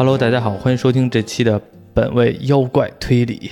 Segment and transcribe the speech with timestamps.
[0.00, 1.60] Hello，大家好，欢迎收听这期的
[1.92, 3.50] 本位妖怪推理。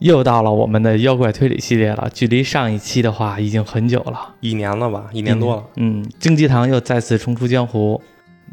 [0.00, 5.64] 又到了我们的妖怪推理系列了，距离上一期的话已经很久了，一年了吧，一年多了。
[5.76, 7.98] 嗯，荆棘堂又再次重出江湖，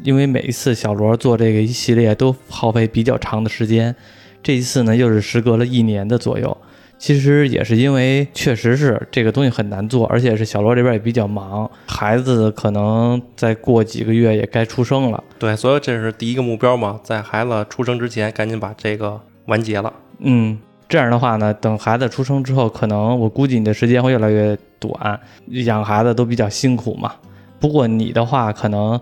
[0.02, 3.94] 因为每一次小罗做这个一系列都耗费比较长的时间，
[4.42, 6.56] 这一次呢又是时隔了一年的左右。
[7.04, 15.22] 其实也是因为确实是这个东西很难做，而且是小罗这边也比较忙，孩子可能再过几个月也该出生了。
[15.38, 19.92] 对，所以这是第一个目标嘛，在孩子出生之前赶紧把这个完结了。
[20.20, 25.20] 嗯，这样的话呢，等孩子出生之后，可能我估计你的时间会越来越短，
[25.66, 27.12] 养孩子都比较辛苦嘛。
[27.60, 28.98] 不过你的话可能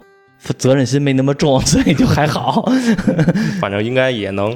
[0.59, 2.69] 责任心没那么重，所以就还好。
[3.63, 4.53] 反正应该也能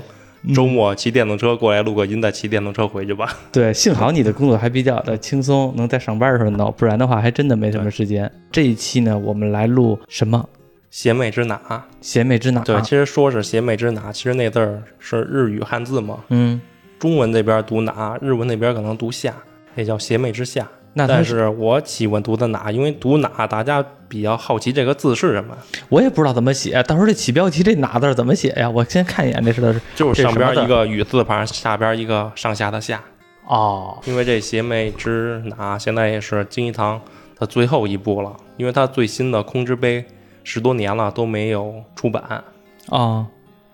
[0.54, 3.36] 周末骑电动车过来录个音，再骑电动车回去吧。
[3.50, 8.30] 对，幸好你的工作还比较的轻松，能在上班的时候弄，不然的话还真的没什么时间。
[8.52, 10.48] 这一期呢，我们来录什么？
[10.90, 11.84] 邪魅之哪？
[12.00, 12.62] 邪魅之哪？
[12.62, 16.20] 对，其实说是邪魅之哪，其实那字儿是日语汉字嘛。
[16.28, 16.60] 嗯，
[16.98, 19.34] 中文这边读哪，日文那边可能读下，
[19.74, 20.66] 也叫邪魅之下。
[20.98, 25.54] 那但是我喜欢读的哪，因为读哪大家比较好奇这个字是什么，
[25.90, 28.70] 我也不知道怎么写，到时候这起标题这哪字怎么写呀？
[28.70, 33.02] 我先看一眼这是就是上边一个雨字旁，下边一个上下的下。
[33.46, 36.98] 哦，因为这邪魅之哪现在也是金一堂
[37.38, 40.02] 的最后一部了，因为它最新的空之杯
[40.44, 42.42] 十多年了都没有出版，
[42.88, 43.26] 哦，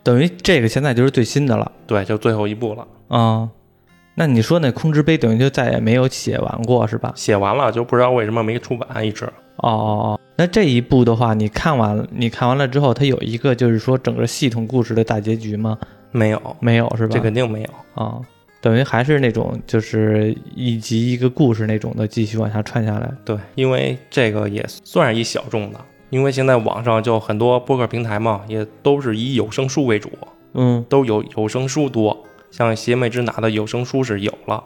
[0.03, 1.71] 等于这个现在就是最新的了。
[1.87, 3.49] 对，就最后一部了，啊、
[4.15, 7.13] 那你说那空之杯等于就再也没有写完过是吧？
[7.17, 9.25] 写完了就不知道为什么没出版，一直
[9.57, 15.79] 哦哦哦，那这一部的话，你看完你看完了之后，它有一个就是说整个系统故事的大结局吗？
[16.11, 17.15] 没有，没有是吧？
[17.15, 17.69] 这肯定没有。
[17.95, 18.21] 啊、
[18.61, 23.11] 等于还是那种就是一集一个故事那种的继续往下串下来。
[23.25, 30.11] 对，因为这个也算是一小众的，因为现在网上就很多播客平台嘛，也都是以有声书为主，
[30.55, 34.63] 嗯都有有声书多，像邪魅之拿的有声书是有了，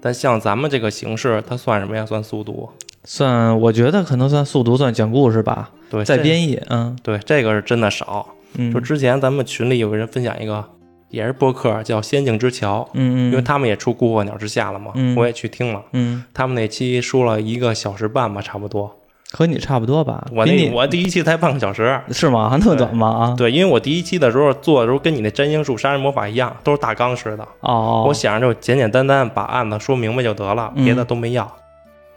[0.00, 2.06] 但像咱们这个形式，它算什么呀？
[2.06, 2.68] 算速读。
[3.02, 6.60] 算我觉得可能算速读，算讲故事吧，对，这再编译。
[6.68, 8.28] 嗯对，这个是真的少。
[8.54, 10.62] 嗯，就之前咱们群里有个人分享一个，
[11.08, 15.82] 也是播客，叫《仙境之桥》，嗯嗯，因为他们也出《孤火鸟之下》了嘛，嗯我也去听了。
[15.92, 18.99] 嗯他们那期说了一个小时半吧，差不多。
[19.32, 20.26] 和你差不多吧？
[20.32, 22.00] 我那我第一期才半个小时。
[22.10, 22.56] 是吗？
[22.60, 23.06] 那么短吗？
[23.08, 23.34] 啊？
[23.36, 27.46] 对，因为我第一期的时候做的时候跟你那占星术、杀人魔法一样，都是大纲式的。
[27.60, 31.50] 哦，我想着就简简单单把案子说明白就得了，嗯别的都没要。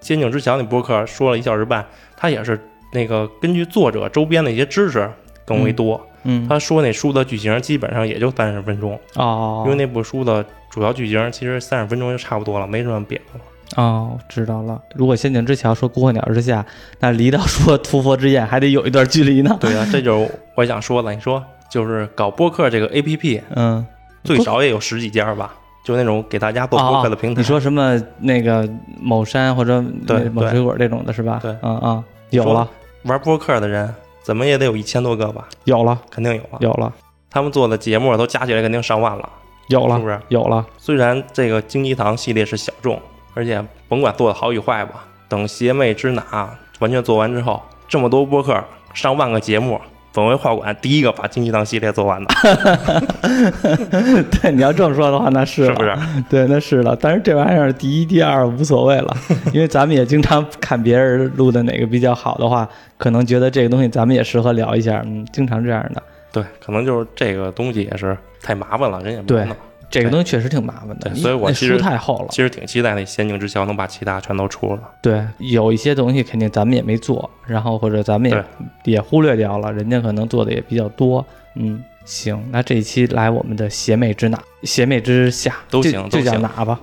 [0.01, 1.85] 仙境之桥那播客说了一小时半，
[2.18, 2.59] 他也是
[2.91, 5.09] 那个根据作者周边的一些知识
[5.45, 6.01] 更为多。
[6.25, 13.41] 嗯他说那书的剧情基本上也就三十分钟，哦，因为那部书的主要剧情其实三十分钟就差不多了，没什么别的了。
[13.75, 14.81] 哦，知道了。
[14.96, 16.66] 如果仙境之桥说孤鹤鸟之下，
[17.00, 19.56] 那离到说屠佛之宴还得有一段距离呢。
[19.62, 21.13] 对啊，这就是我想说的。
[21.13, 23.85] 你说就是搞播客这个 A P P，嗯，
[24.24, 25.53] 最少也有十几家吧，
[25.84, 27.40] 就那种给大家做播客的平台。
[27.40, 28.69] 哦你说什么那个
[29.01, 31.40] 某山或者对某水果这种的是吧？
[31.41, 32.69] 对嗯嗯，有了
[33.03, 35.47] 玩播客的人怎么也得有一千多个吧？
[35.63, 36.57] 有了肯定有了。
[36.59, 36.94] 有了
[37.31, 39.28] 他们做的节目都加起来肯定上万了，
[39.69, 40.19] 有了是不是？
[40.28, 43.01] 有了，虽然这个荆棘堂系列是小众，
[43.33, 48.63] 而且甭管做的好与坏吧，等邪魅之哪完全做完之后，这么多播客，
[48.94, 49.79] 上万个节目，
[50.13, 52.33] 本位画馆第一个把荆棘堂系列做完的，
[54.29, 55.97] 对，你要这么说的话，那是了是不是？
[56.29, 56.95] 对，那是了。
[56.99, 59.16] 但是这玩意儿第一、第二无所谓了，
[59.53, 62.67] 因为咱们也经常看别人录的哪个比较好的话，
[62.97, 66.03] 可能觉得这个东西咱们也适合聊一下，嗯，经常这样的。
[66.31, 69.55] 对，可能就是这个东西也是太麻烦了，人也不对弄。
[69.93, 72.27] 这个东西确实挺麻烦的，对所以我其实书太厚了。
[72.31, 74.81] 其实挺期待那《仙境之桥》能把其他全都出了。
[75.03, 78.43] 对，有一些东西肯定咱们也没做，然后或者咱们也
[78.85, 81.23] 也忽略掉了，人家可能做的也比较多。
[81.53, 86.81] 嗯，行，那这一期来我们的邪魅之哪，邪魅之下都行就叫行都行哪吧。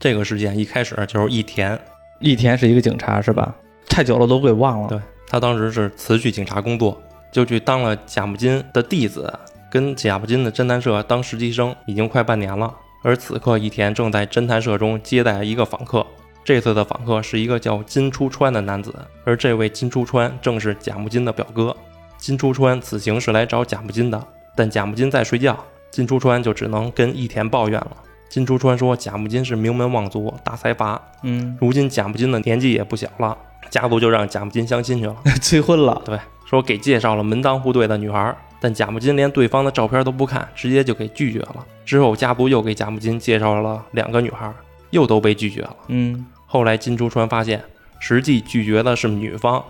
[0.00, 1.78] 这个事件一开始就是义田，
[2.20, 3.54] 一田是一个警察是吧？
[3.86, 4.88] 太久了都给忘了。
[4.88, 4.98] 对
[5.28, 6.98] 他当时是辞去警察工作，
[7.30, 9.30] 就去当了贾木金的弟子，
[9.70, 12.74] 跟贾木金的侦探社当实习生，已经快半年了。
[13.02, 16.06] 而此刻，义田正在侦探社中接待一个访客。
[16.44, 21.76] 这次的访客是一个叫金出川的男子，而这位金出川正是贾木金的表哥。
[22.16, 25.56] 金出川此行是来找贾木金的，但贾木金在睡觉，
[25.90, 27.96] 金出川就只能跟义田抱怨了。
[28.28, 33.36] 金出川说，贾木金是名门望族，大财阀，嗯，如今贾木金的年纪也不小了，
[33.70, 35.16] 家族就让贾木金相亲去了。
[35.40, 36.00] 催婚了。
[36.04, 41.66] 对，说给介绍了门当户对的女孩，但贾木金连对方的照片都不看，直接就给拒绝了。
[41.84, 44.52] 之后家族又给贾木金介绍了两个女孩，
[44.90, 45.76] 又都被拒绝了。
[45.88, 47.62] 嗯后来金竹川发现，
[47.98, 49.62] 实际拒绝的是女方。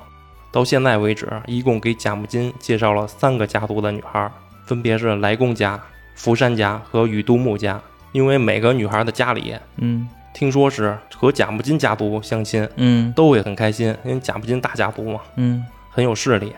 [0.52, 4.30] 到现在为止，一共给贾木金介绍了三个家族的女孩，
[4.64, 5.78] 分别是来公家、
[6.14, 7.80] 福山家和宇都木家。
[8.12, 16.52] 因为每个女孩的家里，嗯听说是和贾木金家族相亲，嗯都会很开心，因为贾木金大家族嘛，嗯很有势力。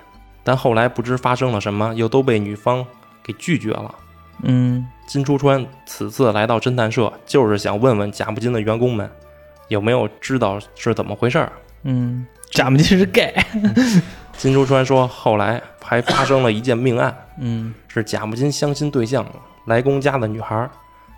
[0.49, 2.83] 但后来不知发生了什么，又都被女方
[3.23, 3.95] 给拒绝了。
[4.45, 9.11] 嗯金出川此次来到侦探社，就是想问问贾木金的员工们
[9.69, 11.53] 有没有知道是怎么回事儿。
[11.83, 13.35] 嗯，贾木金是 gay。
[14.39, 19.27] 金出川说，后来还发生了一件命案，嗯是贾木金相亲对象
[19.67, 20.67] 来公家的女孩，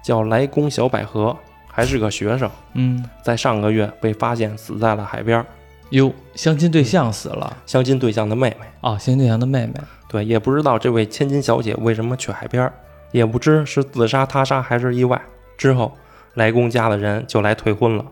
[0.03, 1.37] 叫来公小百合，
[1.69, 5.47] 还是个学生，嗯，在上个月被发现死在了海边儿。
[5.90, 9.75] 哟，相亲对象死了相亲对象的妹妹，哦，相亲对象的妹妹。
[10.08, 12.72] 对，也不知道这位千金小姐为什么去海边儿，
[13.12, 15.20] 也不知是自杀、他杀还是意外。
[15.56, 15.92] 之后，
[16.34, 18.04] 来公家的人就来退婚了，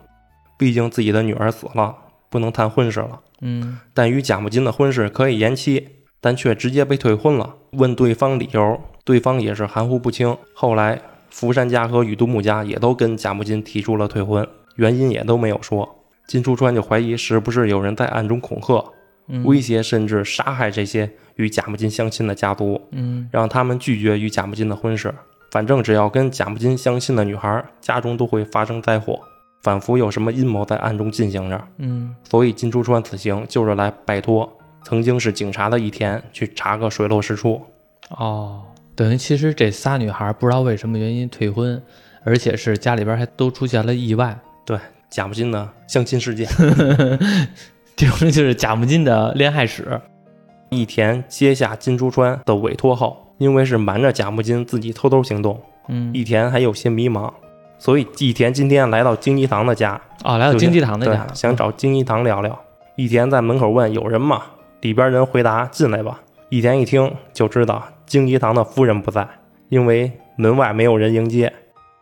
[0.57, 1.95] 毕竟自己的女儿死了，
[2.29, 3.21] 不能谈婚事了。
[3.41, 5.89] 嗯但与贾木金的婚事可以延期，
[6.21, 7.55] 但却直接被退婚了。
[7.73, 10.37] 问对方理由，对方也是含糊不清。
[10.53, 11.01] 后来，
[11.31, 14.47] 福山家和宇都木家也都跟贾木金提出了退婚，
[14.77, 15.98] 原因也都没有说。
[16.29, 18.85] 金出川就怀疑是不是有人在暗中恐吓、
[19.29, 25.13] 嗯威胁，甚至杀害这些与贾木金相亲的家族，嗯让他们拒绝与贾木金的婚事。
[25.51, 29.19] 反正只要跟贾木金相亲的女孩，家中都会发生灾祸，
[29.63, 31.61] 仿佛有什么阴谋在暗中进行着。
[31.79, 34.51] 嗯所以金出川此行就是来拜托
[34.85, 37.61] 曾经是警察的一田去查个水落石出。
[38.11, 38.63] 哦，
[38.95, 41.83] 等于其实这仨女孩不知道为什么原因退婚，
[42.25, 44.79] 而且是家里边还都出现了意外，对，
[45.11, 46.47] 贾木金的相亲事件，
[47.97, 50.01] 这种就是贾木金的恋爱史。
[50.71, 55.59] 一田接下金珠川的委托后，因为是瞒着贾木金自己偷偷行动，
[55.89, 57.33] 嗯，一田还有些迷茫，
[57.79, 62.59] 所以一田今天来到金一堂的家，哦，来到就是金鸡堂的家，，想找金一堂聊聊。
[62.97, 64.43] 一田在门口问有人吗？
[64.83, 66.21] 里边人回答进来吧。
[66.51, 69.27] 一田一听就知道金一堂的夫人不在，
[69.71, 71.53] 因为门外没有人迎接。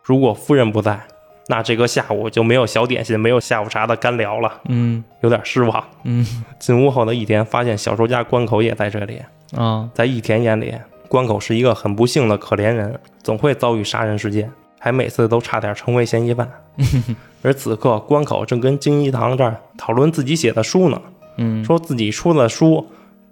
[0.02, 1.00] 如果夫人不在，
[1.48, 5.84] 那这个下午就没有小点心，没有下午茶的干聊了，嗯有点失望。
[6.04, 9.22] 嗯进屋后的一田发现小说家关口也在这里，
[9.56, 10.74] 啊在一田眼里，
[11.08, 14.50] 关口是一个很不幸的可怜人，总会遭遇杀人事件，
[14.80, 16.50] 还每次都差点成为嫌疑犯。
[17.42, 21.00] 而此刻，关口正跟京一堂这儿讨论自己写的书呢，
[21.36, 22.84] 嗯说自己出的书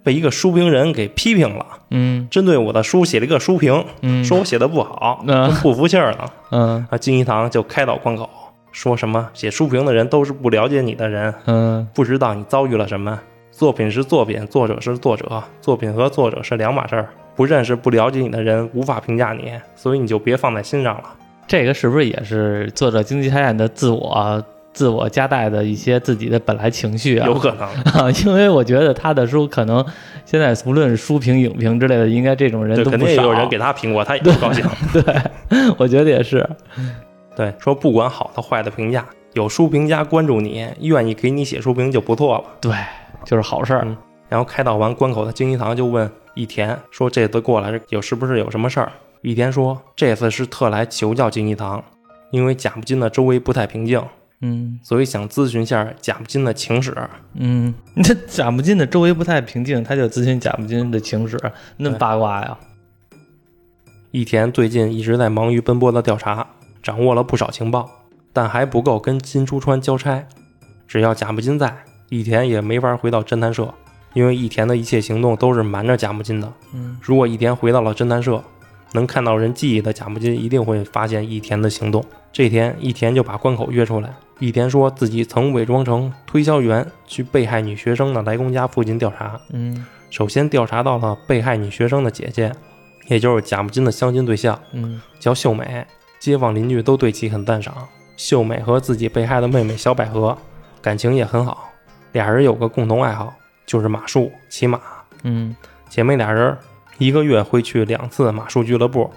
[0.05, 6.31] 被一个书评人给批评了，嗯针对我的书写了一个书评，嗯，说我写的不好，嗯不服气儿了。
[6.51, 8.29] 嗯啊，金一堂就开导关口，
[8.71, 13.19] 说什么写书评的人都是不了解你的人，嗯不知道你遭遇了什么。
[13.51, 17.09] 作品是作品，作者是作者，作品和作者是两码事儿。
[17.35, 21.03] 不认识、不了解你的人无法评价你，所以你就别放在心上了。
[21.47, 24.41] 这个是不是也是作者经济探案的自我
[24.75, 27.25] 自我夹带的一些自己的本来情绪啊？
[27.25, 29.83] 有可能， 啊，因为我觉得他的书可能
[30.25, 32.91] 现在无论是书评、影评之类的，应该这种人，都。
[32.91, 34.63] 肯定也有人给他评过，他也不高兴。
[34.93, 35.03] 对，
[35.77, 36.47] 我觉得也是。
[37.35, 42.43] 对，说不管好的坏的评价，有书评家关注你，愿意给你写书评就不错了。
[42.61, 42.75] 对，
[43.25, 43.81] 就是好事儿。
[43.85, 48.91] 嗯然后开导完关口的金一堂就问一田说：“这次过来有是不是有什么事儿？”
[49.21, 51.81] 一田说：“这次是特来求教金一堂，
[52.31, 54.01] 因为贾木金的周围不太平静，
[54.41, 56.95] 嗯所以想咨询下贾木金的情史。
[57.33, 57.73] 嗯，
[58.03, 61.39] 这贾木金的周围不太平静，他就咨询贾木金的情史，
[61.77, 62.57] 那么八卦呀？
[64.11, 66.47] 义田最近一直在忙于奔波的调查，
[66.81, 67.89] 掌握了不少情报，
[68.31, 70.25] 但还不够跟金出川交差。
[70.87, 73.73] 只要贾木金在，义田也没法回到侦探社，
[74.13, 76.53] 因为义田的一切行动都是瞒着贾木金的。
[76.73, 78.41] 嗯如果义田回到了侦探社，
[78.95, 82.03] 能看到人记忆的贾木金一定会发现一田的行动。
[82.33, 84.11] 这天，一田就把关口约出来。
[84.39, 89.39] 一田说自己曾伪装成推销员去被害女学生的来公家附近调查。
[89.51, 92.51] 嗯首先调查到了被害女学生的姐姐，
[93.07, 95.85] 也就是贾木金的相亲对象，嗯叫秀美。
[96.19, 97.73] 街坊邻居都对其很赞赏。
[98.17, 100.37] 秀美和自己被害的妹妹小百合
[100.81, 101.69] 感情也很好，
[102.13, 103.33] 俩人有个共同爱好，
[103.65, 104.79] 就是马术、骑马。
[105.23, 105.55] 嗯
[105.89, 106.57] 姐妹俩人
[106.97, 109.11] 一个月会去两次马术俱乐部，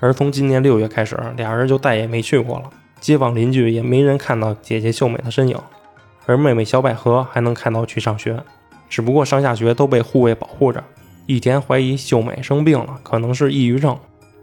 [0.00, 2.70] 而从今年六月开始，俩人就再也没去过了。
[3.00, 5.56] 街坊邻居也没人看到姐姐秀美的身影，
[6.26, 8.42] 而妹妹小百合还能看到去上学，
[8.88, 10.82] 只不过上下学都被护卫保护着。
[11.26, 13.96] 一田怀疑秀美生病了，可能是抑郁症，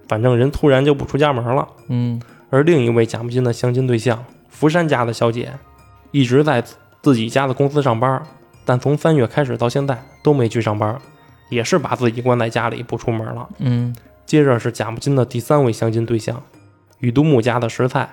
[0.07, 1.67] 反正人突然就不出家门了。
[1.89, 5.51] 嗯而另一位贾木金的相亲对象福山家的小姐，
[6.11, 6.63] 一直在
[7.01, 8.23] 自己家的公司上班，
[8.63, 10.97] 但从三月开始到现在都没去上班，
[11.49, 13.47] 也是把自己关在家里不出门了。
[13.59, 16.43] 嗯接着是贾木金的第三位相亲对象，
[16.99, 18.09] 宇都木家的石菜。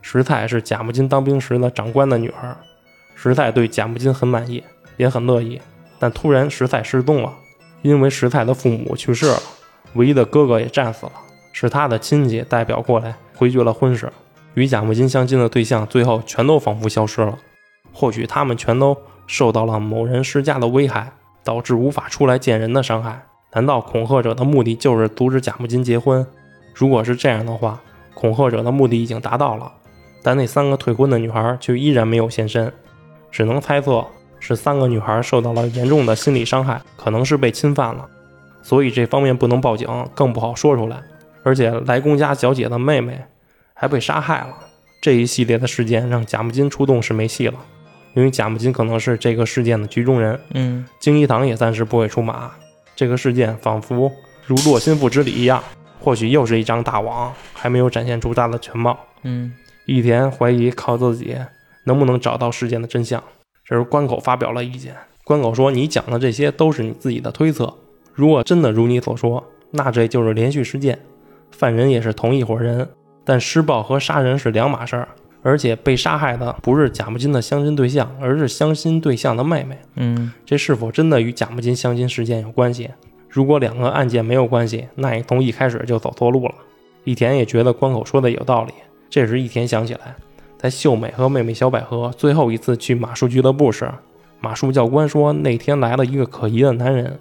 [0.00, 2.56] 石菜是贾木金当兵时的长官的女儿，
[3.16, 4.62] 石菜对贾木金很满意，
[4.96, 5.60] 也很乐意。
[5.98, 7.32] 但突然石菜失踪了，
[7.82, 9.42] 因为石菜的父母去世了，
[9.94, 11.12] 唯一的哥哥也战死了，
[11.52, 14.10] 是他的亲戚代表过来回绝了婚事。
[14.54, 17.36] 与贾木金相亲的对象最后全都仿佛消失了，
[17.92, 21.12] 或许他们全都受到了某人施加的危害，
[21.48, 23.22] 导致无法出来见人的伤害。
[23.54, 26.26] 难道恐吓者的目的就是阻止贾木金结婚？
[26.74, 27.80] 如果是这样的话，
[28.12, 29.72] 恐吓者的目的已经达到了，
[30.22, 32.70] 但那三个退婚的女孩却依然没有现身，
[33.30, 34.04] 只能猜测
[34.38, 38.06] 是三个女孩受到了严重的心理伤害，可能是被侵犯了，
[38.60, 41.00] 所以这方面不能报警，更不好说出来。
[41.42, 43.24] 而且来公家小姐的妹妹。
[43.80, 44.48] 还被杀害了，
[45.00, 47.54] 这一系列的事件让贾木金出动是没戏了，
[48.18, 50.36] 因为贾木金可能是这个事件的局中人。
[50.52, 52.50] 嗯，京一堂也暂时不会出马。
[52.96, 54.10] 这个事件仿佛
[54.44, 55.62] 如落心腹之礼一样，
[56.00, 58.98] 或许又是一张大网，还没有展现出它的全貌。
[59.22, 59.52] 嗯，
[59.86, 61.36] 义田怀疑靠自己
[61.84, 63.22] 能不能找到事件的真相。
[63.64, 67.72] 这时关口发表了意见，关口说：“你讲的这些都是你自己的推测，
[68.14, 70.98] 如果真的如你所说，那这就是连续事件，
[71.52, 72.88] 犯人也是同一伙人。”
[73.24, 75.08] 但施暴和杀人是两码事儿，
[75.48, 79.78] 而且被杀害的不是贾木金的相亲对象，而是相亲对象的妹妹。
[79.94, 82.90] 嗯，这是否真的与贾木金相亲事件有关系？
[83.30, 86.54] 如果两个案件没有关系，那也从一开始就走错路了。
[87.04, 88.74] 义田也觉得关口说的有道理。
[89.08, 90.14] 这时，义田想起来，
[90.58, 93.90] 在秀美和妹妹小百合最后一次去马术俱乐部时，
[94.40, 97.18] 马术教官说那天来了一个可疑的男人，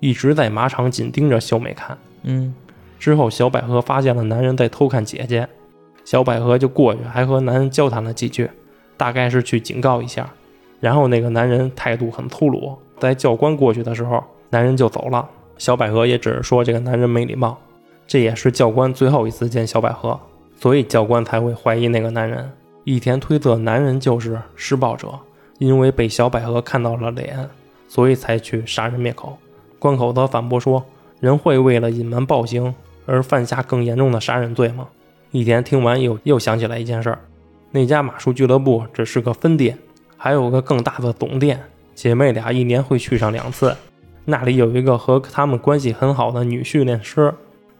[0.00, 1.96] 一直在马场紧盯着秀美看。
[2.24, 2.52] 嗯。
[2.98, 5.48] 之后，小百合发现了男人在偷看姐姐，
[6.10, 8.50] 小百合就过去，还和男人交谈了几句，
[8.96, 10.28] 大概是去警告一下。
[10.80, 15.30] 然后那个男人态度很粗鲁，在教官过去的时候，男人就走了。
[15.56, 17.56] 小百合也只是说这个男人没礼貌。
[18.08, 20.18] 这也是教官最后一次见小百合，
[20.56, 22.50] 所以教官才会怀疑那个男人。
[22.82, 25.16] 一田推测男人就是施暴者，
[25.58, 27.48] 因为被小百合看到了脸，
[27.86, 29.38] 所以才去杀人灭口。
[29.78, 30.84] 关口则反驳说，
[31.20, 32.74] 人会为了隐瞒暴行。
[33.06, 34.88] 而犯下更严重的杀人罪吗？
[35.32, 37.18] 一田听完又又想起来一件事儿，
[37.70, 39.78] 那家马术俱乐部只是个分店，
[40.16, 41.62] 还有个更大的总店。
[41.94, 43.76] 姐妹俩一年会去上两次，
[44.24, 47.32] 那里有一个和他们关系很好的女训练师，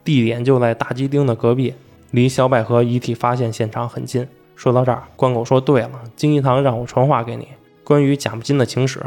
[0.04, 1.74] 地点就在大鸡丁的隔壁，
[2.12, 4.26] 离小百合遗体发现现场很近。
[4.54, 7.48] 说到这儿，关口说：“对了，金一堂让我传话给你，
[7.82, 9.00] 关于贾木金的情史。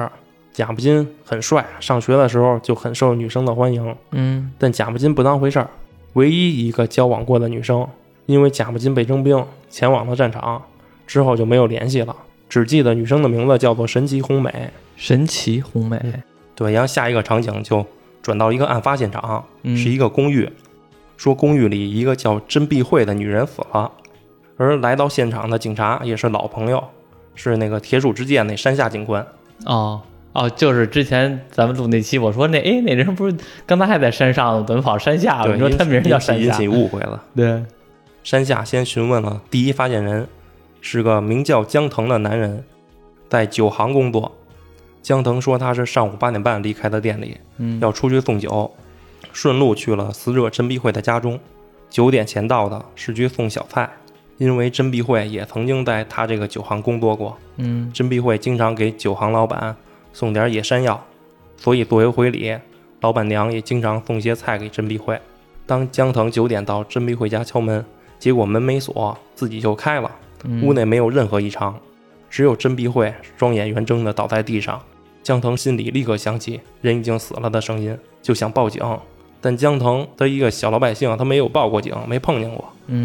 [0.51, 3.95] 贾木金很帅，上学的时候就很受女生的欢迎。
[4.11, 5.69] 嗯，但贾木金不当回事儿。”
[6.13, 7.87] 唯一一个交往过的女生，
[8.25, 10.61] 因为贾木金被征兵前往了战场，
[11.05, 12.15] 之后就没有联系了，
[12.49, 14.69] 只记得女生的名字叫做神奇红美。
[14.95, 15.99] 神奇红美，
[16.55, 16.71] 对。
[16.71, 17.85] 然后下一个场景就
[18.21, 19.43] 转到一个案发现场，
[19.75, 20.49] 是一个公寓，
[21.17, 23.91] 说公寓里一个叫甄碧慧的女人死了，
[24.57, 26.83] 而来到现场的警察也是老朋友，
[27.35, 29.25] 是那个铁杵之剑那山下警官。
[29.65, 30.01] 哦。
[30.33, 33.37] 哦，就是之前咱们录那期，我说那哎，那人不是
[33.67, 35.53] 刚才还在山上，怎么跑山下了？
[35.53, 37.23] 你说他名叫山下，引起误会了。
[37.35, 37.63] 对，
[38.23, 40.27] 山下先询问了第一发现人，
[40.79, 42.63] 是个名叫江腾的男人，
[43.29, 44.31] 在酒行工作。
[45.01, 48.71] 江腾说他是上午八点半离开的店里，嗯要出去送酒，
[49.33, 51.39] 顺路去了死者真碧会的家中。
[51.89, 53.89] 九点前到的，是去送小菜，
[54.37, 57.37] 因为真碧会也曾经在他这个酒行工作过。
[57.57, 59.75] 嗯，真碧会经常给酒行老板。
[60.13, 61.03] 送点野山药，
[61.57, 62.55] 所以作为回礼，
[63.01, 65.19] 老板娘也经常送些菜给真碧会。
[65.65, 67.83] 当江腾九点到真碧慧家敲门，
[68.23, 70.09] 结果门没锁，自己就开了。
[70.61, 71.77] 屋内没有任何异常，
[72.29, 74.81] 只有真碧慧双眼圆睁的倒在地上。
[75.21, 78.81] 江腾心里立刻想起人已经死了的声音，就想报警。
[79.41, 82.63] 但江腾他一个小老百姓，他没有报过警，没碰见过，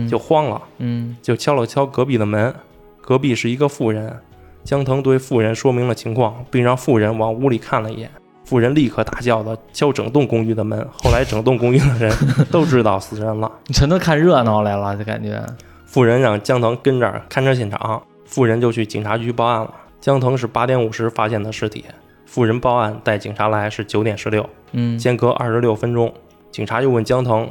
[0.08, 0.62] 就慌了，
[1.20, 2.54] 就敲了敲隔壁的门。
[3.00, 4.16] 隔壁是一个妇人。
[4.62, 8.08] 江腾对妇人说明了情况，并让妇人往屋里看了一眼。
[8.48, 10.88] 妇人立刻大叫的敲整栋公寓的门。
[11.02, 12.10] 后来整栋公寓的人
[12.50, 15.44] 都知道死人了，全都看热闹来了，就感觉。
[15.84, 19.74] 妇人让江腾跟这儿看着现场，妇人就去警察局报案了。
[20.00, 21.84] 江腾是八点五十发现的尸体，
[22.24, 26.10] 妇人报案带警察来是九点十六，嗯，间隔二十六分钟。
[26.50, 27.46] 警察又问江腾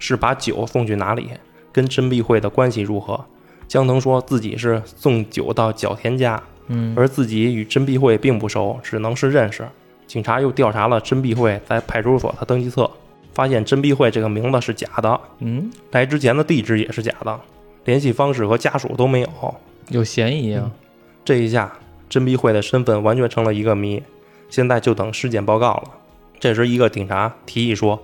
[0.00, 1.30] 是把酒送去哪里，
[1.70, 3.24] 跟甄碧慧的关系如何？
[3.68, 9.68] 江腾说自己是送酒到角田家，嗯，而自己与甄碧慧并不熟，只能是认识。
[10.12, 12.90] 警察又调查了甄碧慧在派出所的登记册，
[13.32, 17.40] 发现甄碧慧这个名字是假的，嗯，来之前的地址也是假的，
[17.86, 19.54] 联系方式和家属都没有，
[19.88, 20.70] 有嫌疑啊！
[21.24, 21.72] 这一下，
[22.10, 24.02] 甄碧慧的身份完全成了一个谜，
[24.50, 25.84] 现在就等尸检报告了。
[26.38, 27.98] 这时，一个警察提议说，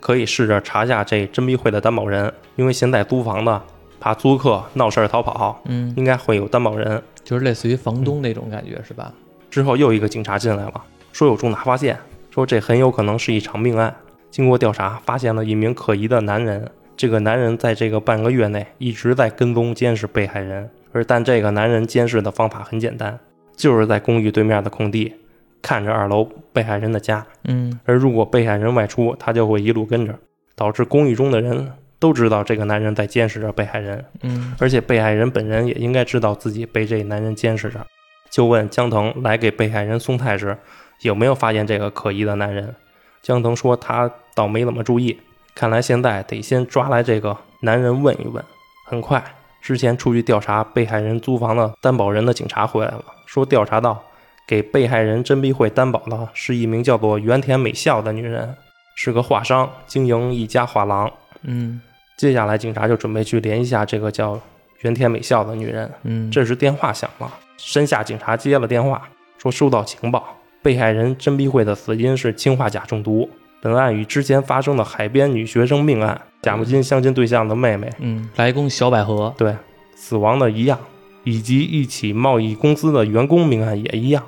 [0.00, 3.62] 可以试着查下这甄碧慧的担保人，因为现在租房的。
[3.98, 9.10] 怕租客闹事儿逃跑，嗯，应该会有担保人，就是类似于房东那种感觉，是吧？
[9.50, 11.96] 之后又一个警察进来了，说有重大发现，
[12.28, 13.94] 说这很有可能是一场命案。
[14.32, 16.68] 经过调查，发现了一名可疑的男人。
[16.96, 23.16] 这个男人在这个半个月内一直在跟踪监视被害人，而但这个男人监视的方法很简单，
[23.56, 25.14] 就是在公寓对面的空地
[25.62, 27.24] 看着二楼被害人的家。
[27.44, 30.18] 嗯而如果被害人外出，他就会一路跟着，
[30.56, 37.86] 导致公寓中的人都知道这个男人在监视着被害人，嗯而且被害人本人也应该知道自己被这男人监视着。
[38.30, 40.58] 就问江腾来给被害人送菜时，
[41.04, 42.74] 有没有发现这个可疑的男人？
[43.22, 45.20] 江腾说他倒没怎么注意，
[45.54, 48.42] 看来现在得先抓来这个男人问一问。
[48.86, 49.22] 很快，
[49.60, 54.02] 之前出去调查被害人租房的担保人的警察回来了，说调查到
[54.46, 58.56] 给被害人甄碧慧担保的是一名叫做原田美孝的女人，
[58.96, 61.12] 是个画商，经营一家画廊。
[61.42, 61.80] 嗯
[62.16, 64.40] 接下来，警察就准备去联系一下这个叫
[64.80, 65.90] 原田美孝的女人。
[66.04, 69.08] 嗯，这时电话响了，山下警察接了电话，
[69.38, 73.28] 说收到情报，被害人甄碧慧的死因是氰化钾中毒。
[73.60, 79.34] 本案与之前发生的海边女学生命案、贾木金相亲对象的妹妹嗯来宫小百合。
[79.36, 79.54] 对
[79.94, 80.78] 死亡的一样，
[81.22, 84.22] 以及一起贸易公司的员工命案也一样，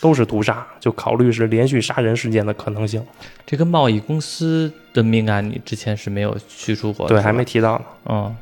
[0.00, 3.04] 都是毒杀，就考虑是连续杀人事件的可能性。
[3.44, 7.84] 这个贸易公司的命案，你之前是没有叙述过的，对，还没提到呢。
[8.06, 8.36] 嗯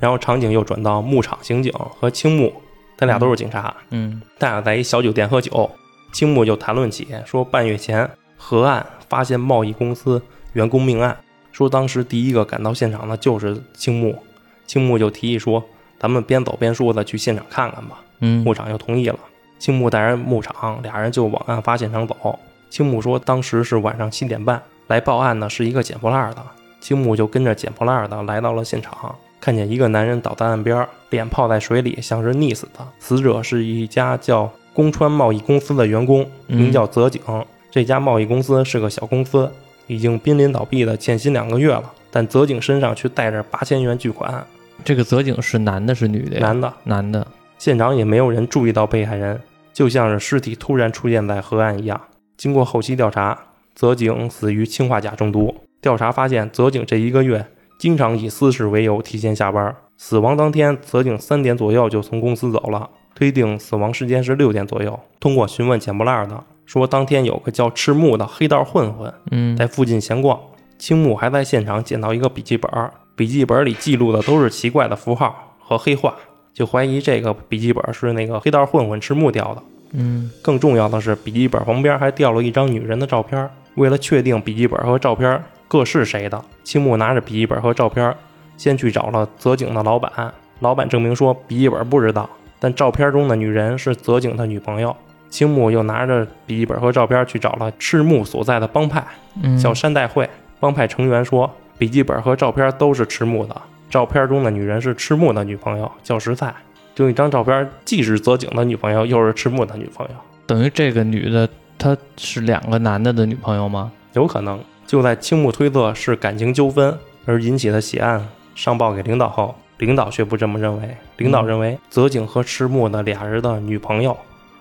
[0.00, 2.52] 然后场景又转到牧场刑警和青木，
[2.96, 5.70] 他俩都是警察，嗯他俩在一小酒店喝酒，
[6.14, 11.16] 青木就谈论起说半月前河岸发现贸易公司员工命案，
[11.50, 14.16] 说当时第一个赶到现场的就是青木，
[14.64, 15.60] 青木就提议说
[15.98, 19.18] 咱们边走边说的去现场看看吧，嗯牧场就同意了。
[19.58, 22.38] 青木带人牧场，俩人就往案发现场走。
[22.70, 26.46] 青木说当时是晚上七点半，来报案的是一个捡破烂的，
[26.80, 29.12] 青木就跟着捡破烂的来到了现场。
[29.40, 32.86] 看见一个男人倒在岸边，脸泡在水里，像是溺死的。
[33.00, 37.22] 死者是一家叫宫川贸易公司的员工，嗯名叫泽井。
[37.70, 39.50] 这家贸易公司是个小公司，
[39.86, 41.90] 已经濒临倒闭的，欠薪两个月了。
[42.10, 44.44] 但泽井身上却带着八千元巨款，
[44.84, 46.46] 这个泽井是男的，是女的呀？
[46.48, 46.74] 男的。
[46.84, 47.26] 男的。
[47.56, 49.40] 现场也没有人注意到被害人，
[49.72, 52.00] 就像是尸体突然出现在河岸一样。
[52.36, 53.38] 经过后期调查，
[53.74, 55.54] 泽井死于氰化钾中毒。
[55.80, 57.46] 调查发现，泽井这一个月
[57.78, 59.74] 经常以私事为由提前下班。
[59.96, 62.90] 死亡当天，泽井三点左右就从公司走了，
[63.24, 65.00] 推定死亡时间是六点左右。
[65.18, 70.38] 通过询问捡破烂的，说当天有个叫赤木的黑道混混嗯在附近闲逛。
[70.78, 72.70] 青木还在现场捡到一个笔记本，
[73.16, 76.14] 笔记本里记录的都是奇怪的符号和黑话，
[76.52, 79.62] 就怀疑这个笔记本是那个黑道混混赤木掉的。
[79.92, 83.48] 嗯更重要的是，笔记本旁边还掉了一张女人的照片。
[83.76, 88.14] 为了确定笔记本和照片各是谁的，青木拿着笔记本和照片，
[88.58, 90.12] 先去找了泽井的老板。
[90.60, 92.28] 老板证明说笔记本不知道，
[92.64, 94.96] 但照片中的女人是泽井的女朋友。
[95.28, 99.04] 青木又拿着笔记本和照片去找了赤木所在的帮派，
[99.42, 100.26] 嗯，叫山代会。
[100.58, 103.54] 帮派成员说，笔记本和照片都是赤木的，
[103.90, 106.54] 照片中的女人是赤木的女朋友，叫石菜。
[106.94, 110.14] 就一张照片，既是泽井的女朋友，又是赤木的女朋友，
[110.46, 111.46] 等于这个女的
[111.76, 113.92] 她是两个男的的女朋友吗？
[114.14, 116.96] 有可能就在青木推测是感情纠纷
[117.26, 120.96] 而引起的血案上报给领导后，领导却不这么认为。
[121.16, 124.16] 领导认为泽井和赤木的俩人的女朋友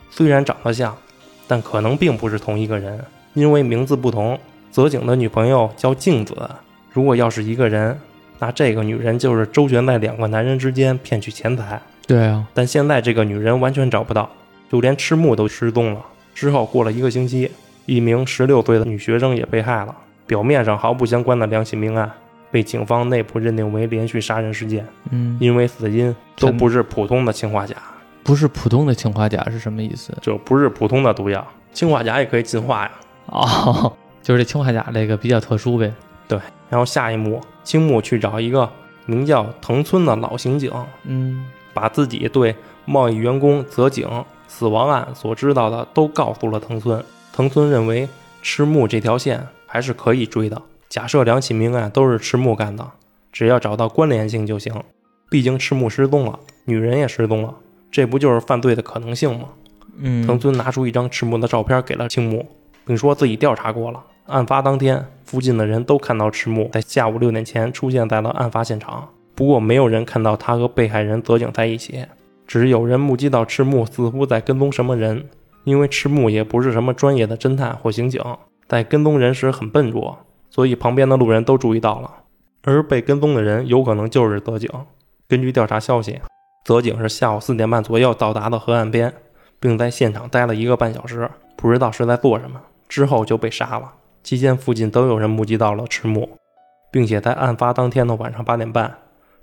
[0.10, 0.96] 虽然长得像，
[1.48, 4.40] 但可能并不是同一个人，因为名字不同。
[4.72, 6.36] 泽井的女朋友叫静子，
[6.92, 8.00] 如果要是一个人，
[8.40, 11.80] 那这个女人就是周旋在两个男人之间骗取钱财。
[12.08, 14.30] 对啊，但现在这个女人完全找不到，
[14.72, 16.04] 就连赤木都失踪了。
[16.34, 17.52] 之后过了一个星期，
[17.86, 19.96] 一名十六岁的女学生也被害了。
[20.26, 22.12] 表面上毫不相关的两起命案，
[22.54, 27.76] 被警方内部认定为连续杀人事件，嗯，因为死因都不是普通的氰化钾，
[28.24, 30.16] 不是普通的氰化钾是什么意思？
[30.22, 31.44] 就不是普通的毒药。
[31.74, 32.92] 氰化钾也可以进化呀。
[33.26, 35.92] 哦， 就是这氰化钾这个比较特殊呗。
[36.28, 36.40] 对
[36.70, 38.70] 然后下一幕，青木去找一个
[39.08, 40.72] 名叫藤村的老刑警，
[41.06, 44.08] 嗯把自己对贸易员工泽井
[44.48, 47.04] 死亡案所知道的都告诉了藤村。
[47.34, 48.08] 藤村认为
[48.44, 50.62] 赤木这条线还是可以追的。
[50.94, 52.88] 假设两起命案都是赤木干的，
[53.32, 54.72] 只要找到关联性就行。
[55.28, 57.52] 毕竟赤木失踪了，女人也失踪了，
[57.90, 59.46] 这不就是犯罪的可能性吗？
[59.98, 62.46] 嗯，藤村拿出一张赤木的照片给了青木，
[62.86, 64.04] 并说自己调查过了。
[64.28, 72.06] 案发当天，附近的人都看到赤木在下午六点前出现在了案发现场，不过没有人看到他和被害人泽井在一起，
[72.46, 75.28] 只有人目击到赤木似乎在跟踪什么人。
[75.64, 78.22] 因为赤木也不是什么专业的侦探或刑警，
[78.68, 80.20] 在跟踪人时很笨拙，
[80.54, 82.10] 所以旁边的路人都注意到了。
[82.62, 84.70] 而被跟踪的人有可能就是泽井。
[85.28, 86.22] 根据调查消息，
[86.64, 89.12] 泽井是下午四点半左右到达的河岸边，
[89.60, 93.92] 并在现场待了一个半小时，不知道是在做什么，之后就被杀了。
[94.22, 96.30] 期间附近都有人目击到了赤木，
[96.92, 98.96] 并且在案发当天的晚上八点半，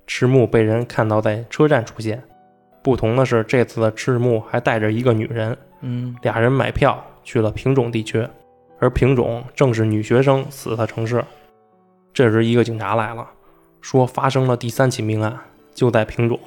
[0.06, 2.22] 赤木被人看到在车站出现。
[2.82, 8.26] 不同的是，这次的赤木还带着一个女人，嗯俩人买票去了平种地区，
[8.80, 11.24] 而平种正是女学生死的城市。
[12.12, 13.24] 这时，一个警察来了，
[13.80, 15.38] 说发生了第三起命案，
[15.72, 16.40] 就在平种，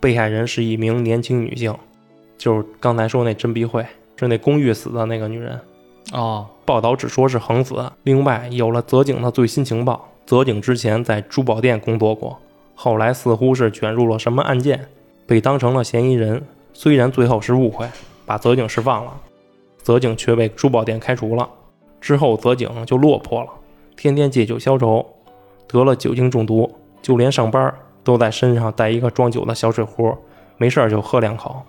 [0.00, 1.76] 被害人是一名年轻女性，
[2.38, 3.84] 就是刚才说那真碧惠，
[4.16, 5.60] 是那公寓死的那个女人。
[6.12, 7.84] 哦，报道只说是横死。
[8.04, 12.38] 另外，有了泽井的最新情报，泽井之前在珠宝店工作过，
[12.74, 14.88] 后来似乎是卷入了什么案件，
[15.26, 16.42] 被当成了嫌疑人。
[16.72, 17.86] 虽然最后是误会，
[18.24, 19.20] 把泽井释放了，
[19.82, 21.48] 泽井却被珠宝店开除了。
[22.00, 23.50] 之后，泽井就落魄了，
[23.96, 25.04] 天天借酒消愁，
[25.68, 26.70] 得了酒精中毒，
[27.02, 30.16] 就连上班都在身上带一个装酒的小水壶，
[30.56, 31.62] 没事儿就喝两口。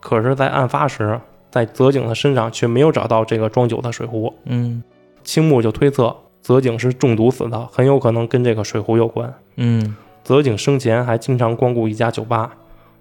[0.00, 4.32] 可是，在案发时，在泽井的身上却没有找到这个装酒的水壶。
[4.44, 4.82] 嗯
[5.24, 9.34] 青木就推测泽井是中毒死的，很有可能跟这个水壶有关。
[9.56, 12.52] 嗯泽井生前还经常光顾一家酒吧，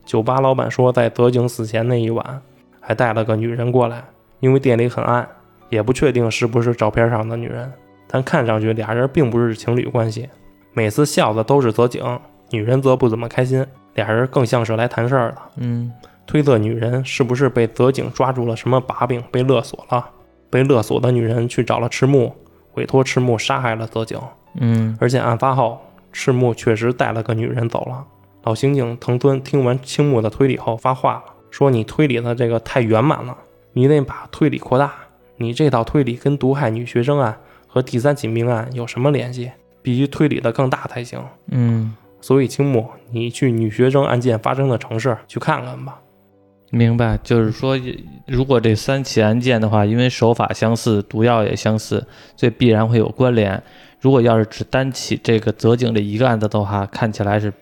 [0.05, 2.41] 酒吧老板说，在泽井死前那一晚
[2.81, 4.03] 还带了个女人过来，
[4.39, 5.27] 因为店里很暗，
[5.69, 7.71] 也不确定是不是照片上的女人，
[8.07, 10.29] 但看上去俩人并不是情侣关系。
[10.73, 12.19] 每次笑的都是泽井，
[12.51, 15.37] 女人则不怎么开心，俩人更像是来谈事儿的。
[15.57, 15.91] 嗯
[16.25, 20.09] 推测女人是不是被泽井抓住了什么把柄，被勒索了？
[20.49, 22.35] 被勒索的女人去找了赤木，
[22.73, 24.19] 委托赤木杀害了泽井。
[24.59, 25.79] 嗯而且案发后，
[26.11, 28.05] 赤木确实带了个女人走了。
[28.43, 33.35] 老刑警藤村听完青木的推理后发话了，说：“你推理的这个太圆满了，
[33.73, 34.93] 你得把推理扩大。
[35.37, 39.51] 你这套推理跟毒害女学生案和第三起命案有什么联系？
[39.81, 41.23] 必须推理的更大才行。
[41.51, 45.99] 嗯，所以青木，你去女学生案件发生的城市去看看吧。
[46.71, 47.17] 明白。
[47.23, 47.79] 就是说，
[48.25, 53.63] 如果这三起案件的话，因为手法相似，毒药也相似，所以必然会有关联。
[54.01, 57.53] 如果要是只单起这个泽井这一个案子的话，看起来是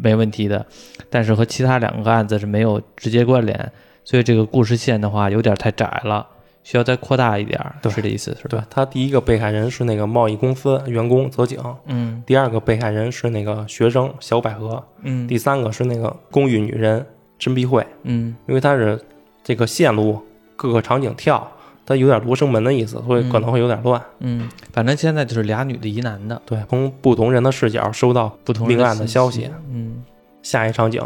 [0.00, 0.64] 没问题的，
[1.10, 3.70] 但是和其他两个案子是没有直接关联，
[4.02, 6.26] 所以这个故事线的话有点太窄了，
[6.64, 8.48] 需要再扩大一点是这意思是吧？
[8.48, 12.20] 对他第一个被害人是那个贸易公司员工泽井，嗯。
[12.26, 15.28] 第二个被害人是那个学生小百合，嗯。
[15.28, 17.06] 第三个是那个公寓女人
[17.38, 17.86] 真碧惠。
[18.02, 18.34] 嗯。
[18.48, 19.00] 因为他是
[19.44, 20.20] 这个线路
[20.56, 21.46] 各个场景跳，
[21.84, 24.00] 它有点罗生门的意思，所以可能会有点乱。
[24.20, 25.86] 嗯，反正现在就是俩女的。
[25.86, 29.50] 一男的，对，从不同人的视角收到不同人命案的消息。
[29.70, 30.02] 嗯。
[30.42, 31.00] 下一场景，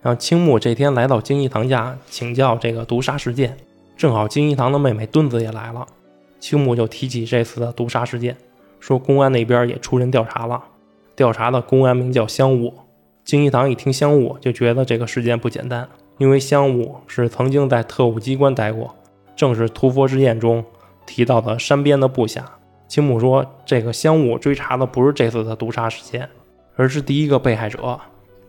[0.00, 3.56] 然后青木这天来到京一堂家请教这个毒杀事件，
[3.96, 5.86] 正好金一堂的妹妹墩子也来了，
[6.38, 8.36] 青木就提起这次的毒杀事件，
[8.78, 10.62] 说公安那边也出人调查了，
[11.14, 12.74] 调查的公安名叫香雾。
[13.24, 18.94] 金一堂一听香雾，就觉得这个事件不简单，因为香雾是曾经在特务机关待过，
[19.34, 20.62] 正是屠佛之宴中
[21.06, 22.44] 提到的山边的部下。
[22.86, 26.28] 青木说，这个香雾追查的不是这次的毒杀事件，
[26.76, 27.98] 而是第一个被害者，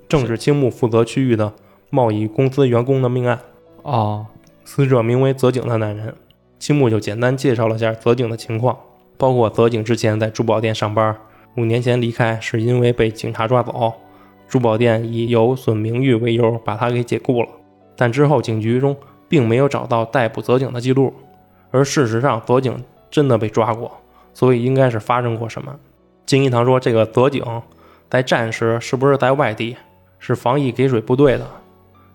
[0.09, 1.53] 正是青木负责区域的
[1.89, 3.39] 贸易公司员工的命案。
[3.81, 4.27] 哦
[4.67, 6.13] 死者名为泽井的男人，
[6.59, 8.77] 青木就简单介绍了下泽井的情况，
[9.17, 11.15] 包括泽井之前在珠宝店上班，
[11.55, 13.93] 五年前离开是因为被警察抓走，
[14.49, 17.47] 珠宝店以有损名誉为由把他给解雇了，
[17.95, 18.93] 但之后警局中
[19.29, 21.13] 并没有找到逮捕泽井的记录，
[21.71, 23.89] 而事实上泽井真的被抓过，
[24.33, 25.73] 所以应该是发生过什么。
[26.25, 27.41] 金一堂说，这个泽井
[28.09, 29.77] 在战时是不是在外地？
[30.19, 31.47] 是防疫给水部队的，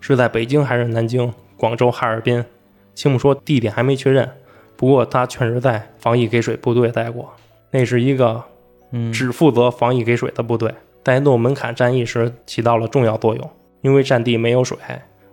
[0.00, 1.32] 是在北京还是南京、
[1.62, 2.44] 广州、哈尔滨？
[2.92, 4.28] 青木说地点还没确认，
[4.76, 7.32] 不过他确实在防疫给水部队待过，
[7.70, 8.42] 那是一个
[8.90, 13.50] 嗯只负责防疫给水的部队，在诺门坎战役时起到了重要作用。
[13.82, 14.76] 因为战地没有水，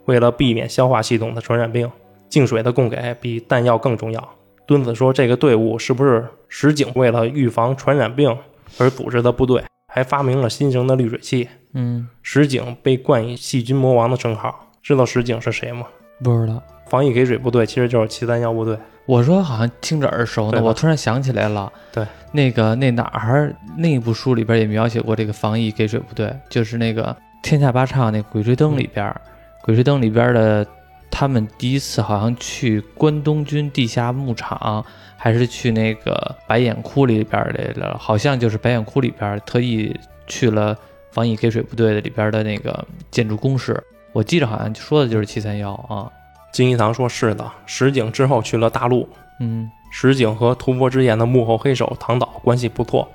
[0.06, 1.92] 为了避免消化系统的传染病，
[2.30, 4.30] 净水的供给比弹药更重要。
[4.68, 8.38] 墩子说，这个队伍是不是石井为了预防传染病
[8.78, 9.64] 而组织的部队？
[9.92, 11.50] 还发明了新型的滤水器。
[11.74, 14.68] 嗯石井被冠以细菌魔王的称号。
[14.84, 15.88] 知道石井是谁吗？
[16.24, 16.62] 不知道。
[16.88, 18.78] 防疫给水部队其实就是七三幺部队。
[19.06, 21.72] 我说好像听着耳熟呢，我突然想起来了。
[21.92, 27.06] 对，那个那哪儿那部书里边也描写过这个防疫给水部队，就是那个
[27.42, 29.16] 《天下八唱》那《鬼吹灯》里边，
[29.64, 30.66] 鬼吹灯》里边的
[31.10, 34.86] 他们第一次好像去关东军地下牧场，
[35.18, 39.96] 还是去那个白眼窟里边来了，好像就是白眼窟里边特意
[40.28, 40.78] 去了
[41.12, 43.84] 防疫给水部队的里边的那个建筑工事。
[44.12, 46.12] 我记着好像说的就是七三幺啊，
[46.52, 49.08] 金一堂说是的，石井之后去了大陆。
[49.40, 53.08] 嗯石井和屠佛之眼的幕后黑手唐岛关系不错。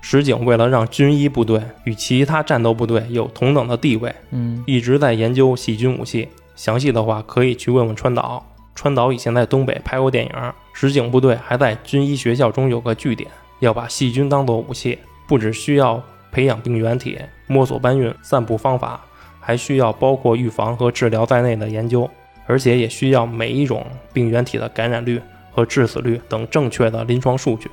[0.00, 6.28] 石井为了让军医部队与其他战斗部队有同等的地位，嗯一直在研究细菌武器。
[6.54, 8.44] 详细的话可以去问问川岛。
[8.74, 10.32] 川岛以前在东北拍过电影，
[10.72, 13.30] 石井部队还在军医学校中有个据点，
[13.60, 19.04] 要把细菌当做武器，不只需要培养病原体、摸索搬运、散布方法，
[19.44, 22.08] 还需要包括预防和治疗在内的研究，
[22.46, 25.20] 而且也需要每一种病原体的感染率
[25.52, 27.70] 和致死率等正确的临床数据。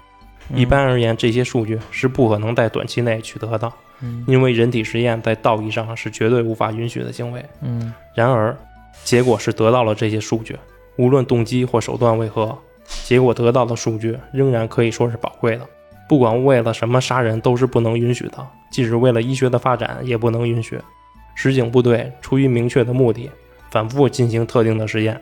[0.53, 7.45] 一般而言，这些数据是不可能在短期内取得的，嗯因为人体实验在道义上是绝对无法允许的行为。
[7.61, 8.57] 嗯然而，
[9.05, 10.57] 结果是得到了这些数据，
[10.97, 12.57] 无论动机或手段为何，
[13.05, 15.65] 结果得到的数据仍然可以说是宝贵的。
[16.09, 20.77] 不管为了什么杀人都是不能允许的，即使为了医学的发展也不能允许。
[21.35, 23.29] 实警部队出于明确的目的，
[23.69, 25.19] 反复进行特定的实验，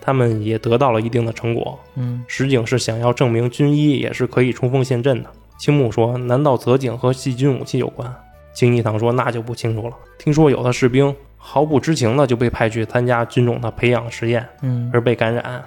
[0.00, 1.78] 他们也得到了一定的成果。
[1.96, 5.30] 嗯石井是想要证明军医也是可以冲锋陷阵的。
[5.58, 8.14] 青木说：“难道泽井和细菌武器有关？”
[8.52, 9.94] 金一堂说：“那就不清楚了。
[10.18, 15.64] 听说有的士兵毫不知情的就被派去参加军种的培养实验嗯而被感染，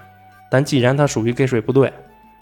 [0.51, 1.91] 但既然他属于给水部队，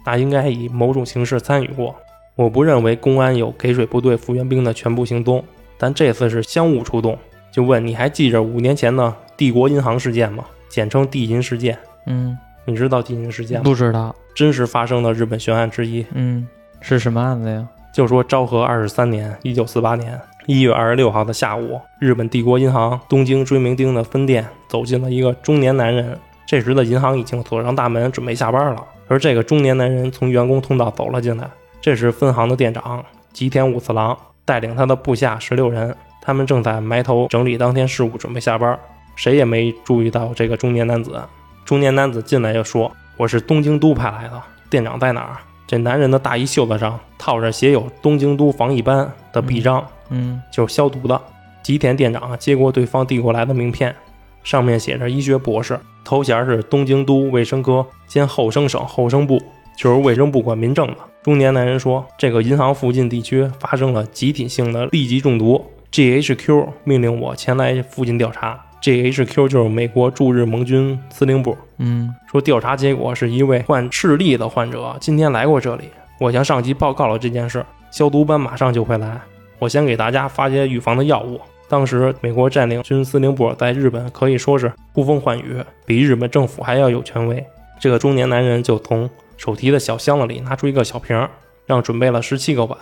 [0.06, 1.96] 那应该以某种形式参与过。
[2.36, 5.44] 我不认为公安有给水部队复员兵的全部行踪，
[5.78, 7.18] 但这次是相互出动。
[7.58, 10.46] 就问你还记着五年前的帝国银行事件吗？
[10.70, 11.76] 简称帝银事件。
[12.06, 13.64] 嗯，你知道帝银事件吗？
[13.64, 14.16] 不知道。
[14.36, 16.06] 真实发生的日本悬案之一。
[16.14, 16.48] 嗯，
[16.82, 17.68] 是什么案子呀？
[17.92, 26.16] 就说昭和二十三年（一九四八年）一月二十六号的下午，日本帝国银行东京追名町的分店走进了一个中年男人。
[26.46, 28.84] 这时的银行已经锁上大门，准备下班了。
[29.08, 31.50] 而这个中年男人从员工通道走了进来。
[31.82, 34.16] 这时，分行的店长吉田武次郎
[34.46, 35.96] 带领他的部下十六人，
[36.28, 38.78] 他们正在埋头整理当天事务，准备下班。
[39.16, 41.18] 谁也没注意到这个中年男子。
[41.64, 51.20] 中年男子进来就说：“我是东京都派来的，店长在哪儿？”这男人的大衣袖子上套着写有“东京都防疫班”的臂章，嗯就是消毒的。
[51.64, 53.96] 吉田店长接过对方递过来的名片，
[54.44, 59.42] 上面写着医学博士，头衔是东京都卫生科兼后生省后生部，
[59.78, 60.98] 就是卫生部管民政的。
[61.24, 68.64] 中年男人说，这个银行附近地区发生了集体性的痢疾中毒，GHQ 命令我前来附近调查。
[68.82, 79.20] GHQ 就是美国驻日盟军司令部，嗯说调查结果是一位患赤痢的患者今天来过这里，我向上级报告了这件事，消毒班马上就会来。
[79.58, 81.42] 我先给大家发些预防的药物。
[81.68, 87.44] 当时美国占领军司令部在日本可以说是呼风唤雨，比日本政府还要有权威。
[87.80, 91.30] 这个中年男人就从手提的小箱子里拿出一个小瓶儿，
[91.66, 92.78] 让准备了十七个碗。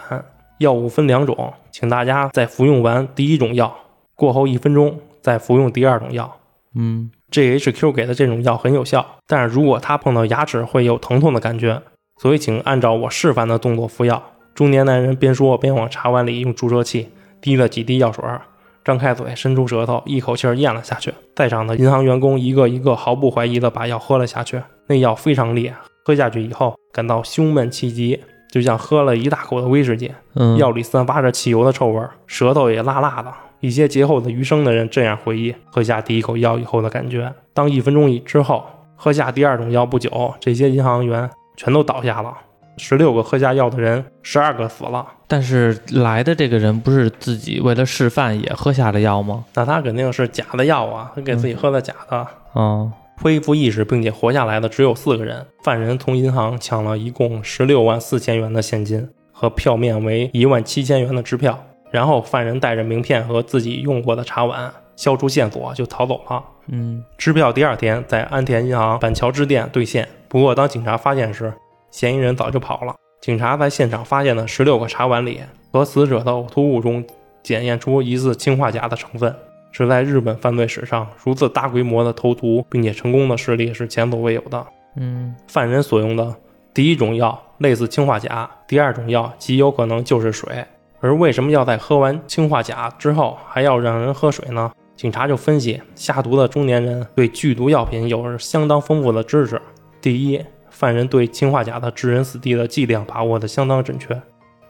[0.60, 3.76] 药物分两种，请大家在服用完第一种药
[4.16, 6.38] 过后一分钟再服用第二种药。
[6.76, 11.82] 嗯 GHQ 给的这种药很有效，但是如果他碰到牙齿会有疼痛的感觉，
[12.22, 14.22] 所以请按照我示范的动作服药。
[14.54, 17.10] 中年男人边说边往茶碗里用注射器
[17.42, 18.42] 滴了几滴药水儿，
[18.86, 21.14] 张开嘴，伸出舌头，一口气儿咽了下去。
[21.36, 25.74] 在场的银行员工一个一个毫不怀疑地把药喝了下去，那药非常烈，
[26.06, 28.22] 喝下去以后感到胸闷气急，
[28.56, 30.10] 就像喝了一大口的威士忌。
[30.36, 33.30] 嗯，药里散发着汽油的臭味儿，舌头也辣辣的。
[33.60, 38.64] 一些劫后的余生的人这样回忆喝下第一口药以后的感觉：当一分钟以之后，
[38.96, 42.34] 喝下第二种药不久，这些银行员全都倒下了。
[42.78, 45.06] 十六个喝下药的人，十二个死了。
[45.28, 49.44] 但是来的这个人不是自己为了示范也喝下了药吗？
[49.56, 52.26] 那他肯定是假的药啊，他给自己喝的假的。
[52.54, 52.90] 哦，
[53.22, 55.46] 恢复意识并且活下来的只有四个人。
[55.64, 61.58] 犯人从银行抢了一共十六万四千元的现金和票面为一万七千元的支票，
[61.92, 66.44] 然后犯人带着名片和自己用过的茶碗，消除线索就逃走了。
[66.68, 71.54] 嗯支票第二天在安田银行板桥支店兑现，不过当警察发现时，
[71.92, 72.96] 嫌疑人早就跑了。
[73.22, 77.04] 警察在现场发现的十六个茶碗里和死者的呕吐物中
[77.42, 79.36] 检验出疑似氰化钾的成分，
[79.78, 84.66] 是在日本犯罪史上如此大规模的投毒并且成功的事例是前所未有的。
[84.96, 86.34] 嗯犯人所用的
[86.74, 90.64] 第一种药类似氰化钾，第二种药极有可能就是水。
[91.02, 94.72] 而为什么要在喝完氰化钾之后还要让人喝水呢？
[94.96, 99.62] 警察就分析，下毒的中年人对剧毒药品有着相当丰富的知识。
[100.00, 104.18] 第一，犯人对氰化钾的致人死地的剂量把握的相当准确，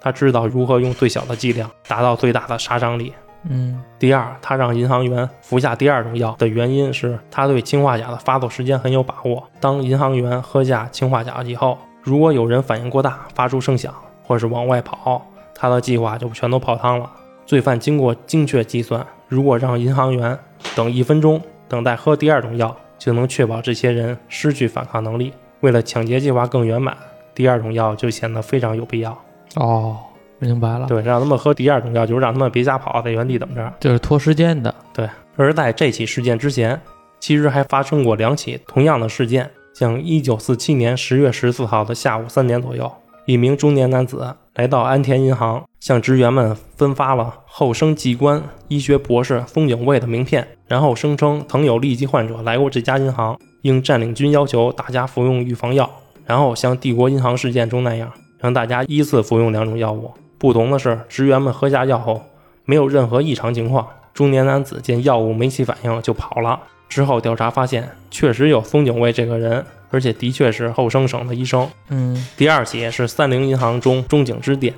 [0.02, 3.13] 他知道如何用最小的剂量达到最大的杀伤力。
[3.47, 9.43] 嗯第二，他让银行员服下第二种药的原因是他对氰化钾的发作时间很有把握。
[9.60, 15.21] 当银行员喝下氰化钾以后，如果有人反应过大，发出声响，或是往外跑，
[15.53, 17.10] 他的计划就全都泡汤了。
[17.45, 20.38] 罪犯经过精确计算，如果让银行员
[20.75, 25.31] 等一分钟，等待喝第二种药，就能确保这些人失去反抗能力。
[25.62, 26.97] 为了抢劫计划更圆满，
[27.36, 29.15] 第二种药就显得非常有必要。
[29.55, 29.97] 哦，
[30.39, 33.74] 明白了，对，让他们喝第二种药，就是让他们别瞎跑，在原地等着。
[33.80, 34.74] 就是拖时间的。
[34.93, 36.80] 对而在这起事件之前，
[37.19, 39.50] 其实还发生过两起同样的事件。
[39.74, 42.89] 像一九四七年10月十四号的下午三点左右，
[43.26, 55.89] 一名中年男子来到安田银行，向职员们分发了后生技官医学博士松井卫的名片，然后声称曾有痢疾患者来过这家银行，应占领军要求大家服用预防药，
[56.26, 60.10] 然后像帝国银行事件中那样，让大家依次服用两种药物。
[60.45, 62.21] 不同的是，职员们喝下药后
[62.65, 63.88] 没有任何异常情况。
[64.13, 66.60] 中年男子见药物没起反应就跑了。
[66.88, 71.67] 之后调查发现，确实有松井卫这个人，而且的确是后生省的医生。
[71.89, 74.71] 嗯第二起是三菱银行中中井支店，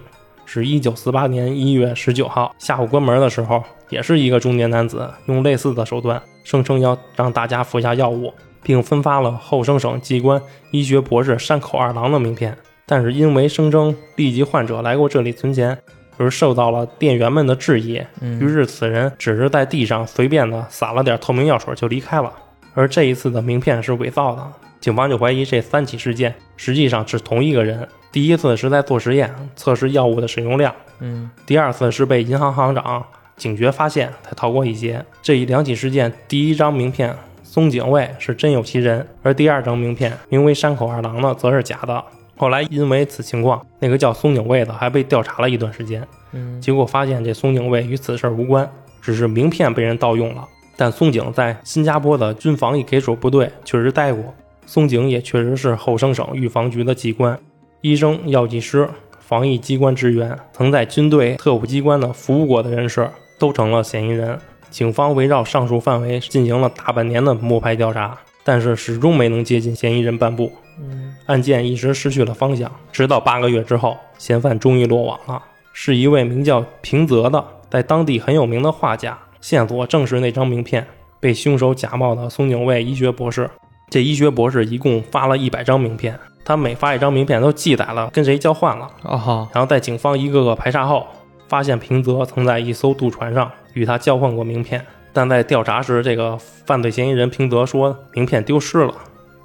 [0.46, 12.58] 是一九四八年一月十九号下午关门的时候，也是一个中年男子用类似的手段，声称要让大家服下药物，并分发了后生省机关医学博士山口二郎的名片。
[12.88, 15.78] 但是因为声称痢疾患者来过这里存钱，
[16.16, 22.32] 而受到了店员们的质疑，嗯于是此人只是在地上随便的撒了点透明药水就离开了。
[22.74, 24.48] 而这一次的名片是伪造的，
[24.80, 27.88] 警方就怀疑这三起事件实际上是同一个人。
[28.10, 35.04] 第一次是在做实验测试药物的使用量，嗯第二次是被银行行长警觉发现才逃过一劫。
[35.22, 42.04] 这一两起事件，第一张名片松井卫是真有其人，而第二张名片名为山口二郎的则是假的。
[42.38, 46.08] 后来因为此情况，那个叫松井卫的还被调查了一段时间。
[46.34, 48.70] 嗯结果发现这松井卫与此事儿无关，
[49.02, 50.48] 只是名片被人盗用了。
[50.76, 54.24] 但松井在新加坡的军防一给手部队确实待过，
[54.66, 57.40] 松井也确实是后生省预防局的机关、
[57.82, 58.88] 医生、药剂师、
[59.20, 64.38] 防疫机关职员，曾在军队特务机关的服务过的人士都成了嫌疑人。
[64.70, 70.52] 警方围绕上述范围进行了大半年的摸排调查，但是始终没能接近嫌疑人半步。
[70.80, 75.42] 嗯案件一时失去了方向，直到八个月之后，嫌犯终于落网了，
[75.74, 79.18] 是一位名叫平泽的，在当地很有名的画家。
[79.40, 80.86] 线索正是那张名片，
[81.20, 83.50] 被凶手假冒的松井卫医学博士。
[83.90, 88.90] 这医学博士一共发了一百张名片，他每发一张名片都记载了跟谁交换了。
[89.04, 91.06] 哦然后在警方一个个排查后，
[91.48, 98.94] 发现平泽曾在一艘渡船上与他交换过名片，但在调查时，这个犯罪嫌疑人平泽说名片丢失了。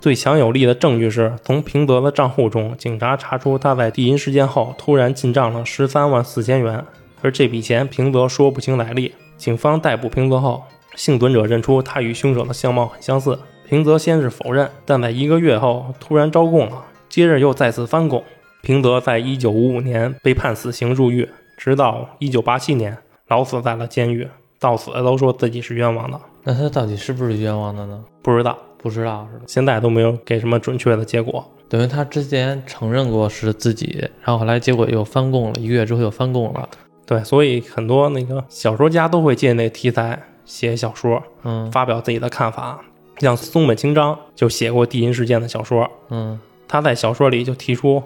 [0.03, 6.85] 最强有力的证据是从平泽的账户中，警察查出他在地银事件后突然进账了十三万四千元，
[7.21, 9.15] 而这笔钱平泽说不清来历。
[9.37, 10.65] 警方逮捕平泽后，
[10.97, 13.39] 幸存者认出他与凶手的相貌很相似。
[13.69, 18.25] 平泽先是否认，但在一个月后突然招供了，接着又再次翻供。
[18.61, 24.27] 平泽在一九五五年被判死刑入狱，直到一九八七年老死在了监狱，
[24.59, 28.03] 到死都说自己是冤枉的，那他到底是不是冤枉的呢？
[28.21, 29.45] 不知道不知道是吧？
[29.47, 31.49] 现在都没有给什么准确的结果。
[31.69, 36.69] 等于他之前承认过是自己，然后后来结果又翻供了，一个月之后又翻供了。
[37.07, 42.81] 对，所以很多那个小说家都会借那题材写小说，嗯发表自己的看法。
[43.19, 48.03] 像松本清张就写过地银事件的小说，嗯他在小说里就提出，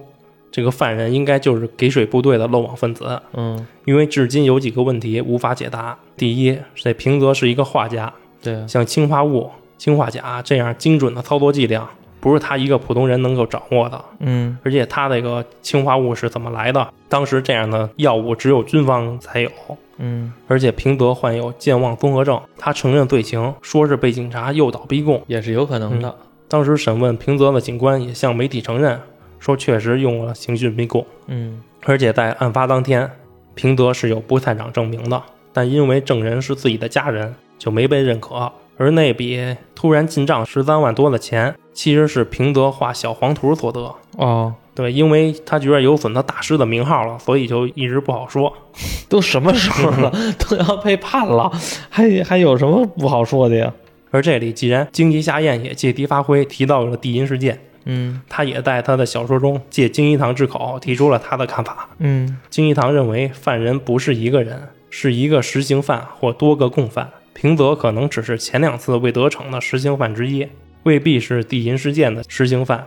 [0.50, 5.98] 这个犯人应该就是给水部队的漏网分子，嗯，因为至今有几个问题无法解答。
[6.16, 8.12] 第一，这平泽是一个画家，
[8.42, 11.88] 对，像氰化物、氰化钾这样精准的操作剂量，
[12.20, 14.04] 不是他一个普通人能够掌握的。
[14.20, 16.88] 嗯而且他那个氰化物是怎么来的？
[17.08, 19.50] 当时这样的药物只有军方才有。
[19.98, 25.22] 嗯，而且平泽患有健忘综合症，他承认罪行，说是被警察诱导逼供。
[25.26, 26.14] 也是有可能的。
[26.48, 29.00] 当时审问平泽的警官也向媒体承认，
[29.38, 31.04] 说确实用了刑讯逼供。
[31.28, 33.10] 嗯而且在案发当天，
[33.54, 38.52] 平泽是有不在场证明的，但因为证人是自己的家人，就没被认可。
[38.76, 43.94] 而那笔突然进账十三万多的钱，其实是平泽画小黄图所得。
[44.16, 48.52] 哦，对，因为他觉得有损他大师的名号了，所以就一直不好说。
[49.08, 51.50] 都什么时候了， 都要被判了，
[51.88, 53.72] 还还有什么不好说的呀？
[54.10, 61.88] 而这里既然荆棘下彦也借题发挥，提到了地银事件，嗯他也在他的小说中借金一堂之口提出了他的看法。
[61.98, 67.10] 嗯金一堂认为犯人不是一个人，是一个实行犯或多个共犯。
[67.36, 70.48] 平泽可能只是前两次未得逞的实行犯之一，
[70.84, 72.86] 未必是地银事件的实行犯。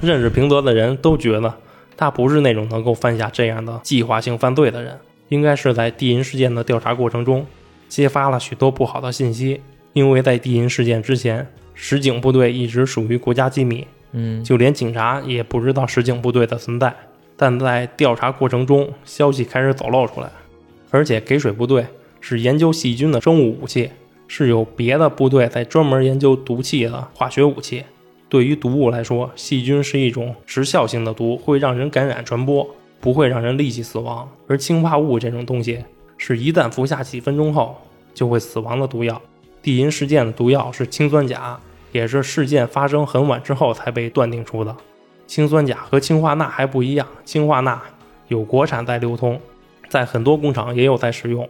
[0.00, 1.52] 认识平泽的人都觉得
[1.96, 4.96] 他不是那种能够犯下这样的计划性犯罪的人，
[5.30, 7.44] 应该是在地银事件的调查过程中
[7.88, 9.60] 揭发了许多不好的信息。
[9.94, 11.44] 因为在地银事件之前，
[11.74, 16.94] 实警部队一直属于国家机密，嗯就连警察也不知道实警部队的存在。
[17.36, 20.30] 但在调查过程中，消息开始走漏出来，
[20.92, 21.84] 而且给水部队
[22.20, 23.90] 是研究细菌的生物武器，
[24.26, 27.84] 是有别的部队在专门研究毒气的化学武器。
[28.28, 32.68] 对于毒物来说，细菌是一种时效性的毒，会让人感染传播，
[33.00, 34.28] 不会让人立即死亡。
[34.46, 35.82] 而氰化物这种东西，
[36.18, 37.76] 是一旦服下几分钟后
[38.12, 39.20] 就会死亡的毒药。
[39.62, 41.58] 地银事件的毒药是氰酸钾，
[41.90, 44.76] 也是事件发生很晚之后才被断定出的。
[45.26, 47.80] 氰酸钾和氰化钠还不一样，氰化钠
[48.28, 49.40] 有国产在流通，
[49.88, 51.48] 在很多工厂也有在使用，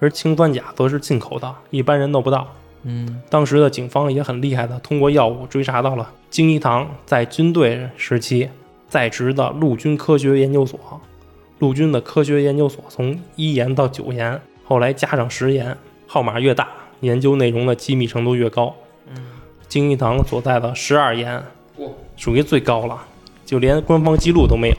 [0.00, 2.48] 而氰酸钾则是进口的，一般人弄不到。
[2.82, 8.48] 嗯当时的警方也很厉害的，通过药物追查到了京一堂在军队时期
[8.88, 10.80] 在职的陆军科学研究所。
[11.58, 15.76] 陆军的科学研究所从一研到九研，后来加上十研，
[16.06, 16.68] 号码越大，
[17.00, 18.74] 研究内容的机密程度越高。
[19.14, 19.22] 嗯，
[19.68, 21.42] 京一堂所在的十二研，
[22.16, 22.98] 属于最高了，
[23.44, 24.76] 就连官方记录都没有，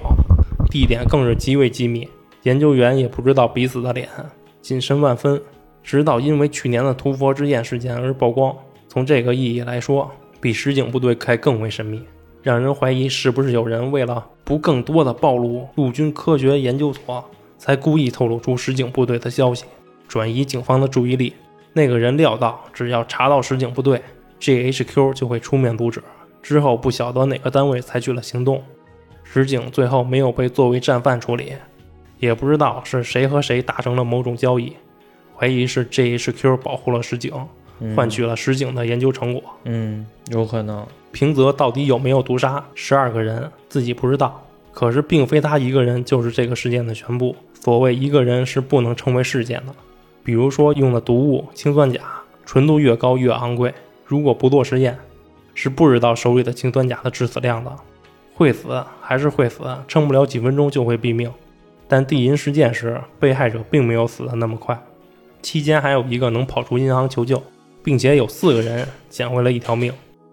[0.72, 2.10] 地点更是极为机密，
[2.42, 4.10] 研究员也不知道彼此的脸，
[4.62, 5.42] 谨慎万分。
[5.84, 8.56] 直到因为去年的屠佛之宴事件而曝光，
[8.88, 12.04] 从这个意义来说，比实景部队还更为神秘，
[12.44, 17.26] 让人怀疑是不是有人为了不更多的暴露陆军科学研究所，
[17.58, 19.66] 才故意透露出实景部队的消息，
[20.08, 21.34] 转移警方的注意力。
[21.74, 24.00] 那个人料到，只要查到实景部队
[24.40, 26.04] ，GHQ 就会出面阻止。
[26.44, 28.64] 之后不晓得哪个单位采取了行动，
[29.24, 31.54] 实景最后没有被作为战犯处理，
[32.22, 34.74] 也不知道是谁和谁达成了某种交易，
[35.36, 37.34] 怀疑是 GHQ 保护了石井，
[37.80, 39.44] 嗯换取了石井的研究成果。
[39.66, 40.86] 嗯，有可能。
[41.12, 44.42] 平泽到底有没有毒杀十二个人，自己不知道。
[44.72, 47.36] 可是并非他一个人就是这个事件的全部。
[47.60, 49.74] 所谓一个人是不能称为事件的。
[50.24, 52.00] 比如说用的毒物氰酸钾，
[52.46, 53.74] 纯度越高越昂贵，
[54.06, 54.98] 如果不做实验，
[55.56, 57.76] 是不知道手里的氰酸钾的致死量的。
[58.36, 61.32] 会死还是会死，撑不了几分钟就会毙命。
[61.92, 64.82] 但地银事件时，被害者并没有死得那么快，
[65.42, 67.44] 期间还有一个能跑出银行求救，
[67.84, 69.92] 并且有四个人捡回了一条命。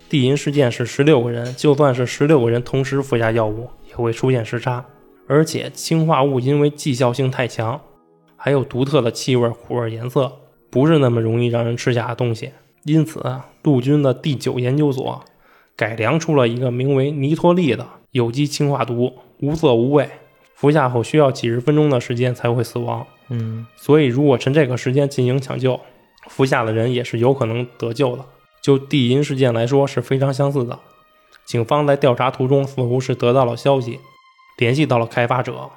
[0.09, 4.85] 地银事件是十六个人，就算是十六个人同时服下药物，也会出现时差。
[5.27, 7.81] 而且氰化物因为绩效性太强，
[8.37, 10.31] 还有独特的气味、苦味、颜色，
[10.71, 12.53] 不是那么容易让人吃下的东西。
[12.85, 13.21] 因此，
[13.65, 15.25] 陆军的第九研究所
[15.75, 20.09] 改良出了一个名为尼托利的有机氰化毒，无色无味，
[20.59, 23.07] 服下后需要几十分钟的时间才会死亡。
[23.29, 25.79] 嗯所以，如果趁这个时间进行抢救，
[26.27, 28.25] 服下的人也是有可能得救的。
[28.61, 30.81] 就地银事件来说是非常相似的。
[31.47, 34.01] 警方在调查途中似乎是得到了消息，
[34.59, 35.71] 联系到了开发者。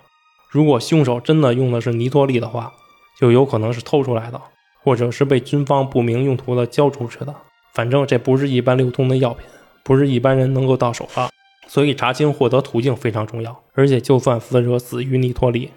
[0.49, 2.73] 如果凶手真的用的是尼托利的话，
[3.19, 4.41] 就有可能是偷出来的，
[4.83, 7.35] 或者是被军方不明用途的交出去的。
[7.73, 9.45] 反正这不是一般流通的药品，
[9.83, 11.29] 不是一般人能够到手的。
[11.73, 13.57] 所以查清获得途径非常重要。
[13.71, 15.69] 而且，就算死者死于尼托利，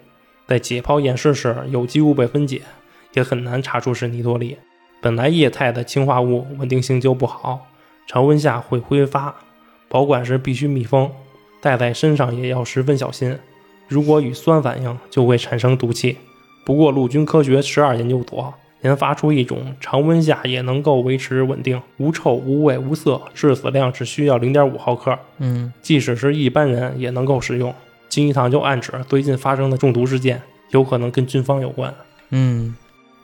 [0.45, 2.63] 在解剖验尸时有机物被分解，
[3.13, 4.57] 也很难查出是尼托利。
[4.99, 7.67] 本来液态的氰化物稳定性就不好，
[8.07, 9.33] 常温下会挥发，
[9.87, 11.09] 保管时必须密封，
[11.61, 13.39] 带在身上也要十分小心。
[13.87, 16.17] 如果与酸反应，就会产生毒气。
[16.65, 18.53] 不过，陆军科学十二研究所
[18.85, 27.73] 研发出一种常温下也能够维持稳定、无臭、无味、无色，致死量只需要零点五毫克，嗯即使是一般人也能够使用。
[28.07, 31.91] 金一堂就暗指最近发生的中毒事件有可能跟军方有关。
[32.29, 32.75] 嗯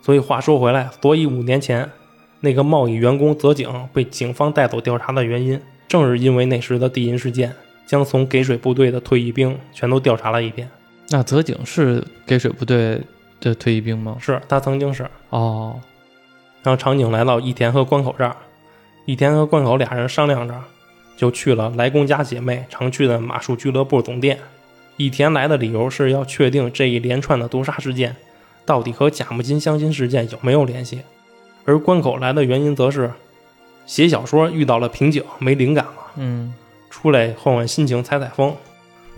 [0.02, 1.88] 所以话说回来，所以五年前
[2.40, 7.52] 那个贸易员工泽井被警方带走调查的原因，正是因为那时的地银事件，
[7.86, 10.68] 将从给水部队的退役兵全都调查了一遍。
[11.10, 13.00] 那泽井是给水部队
[13.50, 14.16] 的退役兵吗？
[14.20, 15.80] 是他曾经是，哦，
[16.62, 18.36] 然后场景来到义田和关口这儿，
[19.04, 20.54] 义田和关口俩人商量着，
[21.16, 24.38] 就去了来公家姐妹常去的马术俱乐部总店。
[24.96, 28.14] 义田来的理由是要确定这一连串的毒杀事件
[28.64, 31.00] 到底和甲木金相亲事件有没有联系，
[31.64, 33.10] 而关口来的原因则是
[33.86, 36.54] 写小说遇到了瓶颈，没灵感了，嗯
[36.90, 38.54] 出来换换心情，采采风。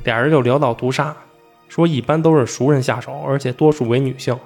[0.05, 1.15] 俩人就聊到毒杀，
[1.75, 4.39] 说一般都是熟人下手，而且多数为女性，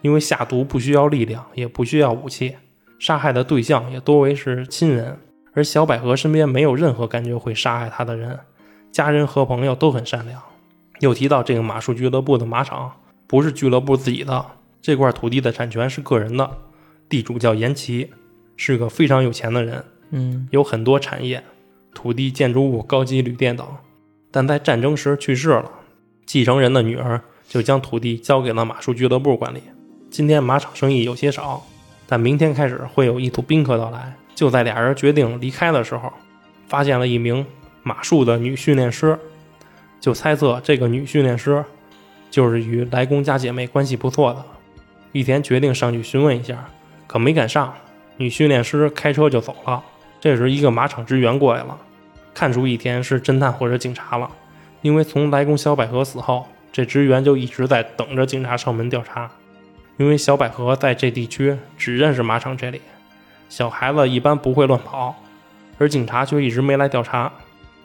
[0.00, 2.56] 因为下毒不需要力量，也不需要武器，
[2.98, 5.18] 杀害的对象也多为是亲人。
[5.52, 8.40] 而小百合身边没有任何感觉会杀害她的人，
[8.90, 10.40] 家人和朋友都很善良。
[11.00, 12.90] 又提到这个马术俱乐部的马场
[13.26, 14.46] 不是俱乐部自己的，
[14.80, 16.50] 这块土地的产权是个人的，
[17.10, 18.08] 地主叫严崎，
[18.56, 21.44] 是个非常有钱的人，嗯有很多产业，
[21.92, 23.66] 土地、建筑物、高级旅店等。
[24.30, 25.70] 但在战争时去世了，
[26.32, 29.60] 继承人的女儿就将土地交给了马术俱乐部管理。
[30.12, 31.66] 今天马场生意有些少，
[32.06, 34.14] 但明天开始会有一组宾客到来。
[34.36, 36.12] 就在俩人决定离开的时候，
[36.68, 37.44] 发现了一名
[37.82, 39.18] 马术的女训练师，
[39.98, 41.64] 就猜测这个女训练师
[42.30, 44.44] 就是与来公家姐妹关系不错的。
[45.10, 46.64] 玉田决定上去询问一下，
[47.08, 47.74] 可没赶上，
[48.18, 49.82] 女训练师开车就走了。
[50.20, 51.76] 这时，一个马场职员过来了，
[52.32, 54.30] 看出一田是侦探或者警察了，
[54.82, 59.30] 因为从来公小百合死后，这职员就一直在等着警察上门调查。
[59.96, 62.80] 因为小百合在这地区只认识马场这里，
[63.50, 65.14] 小孩子一般不会乱跑，
[65.76, 67.30] 而警察却一直没来调查。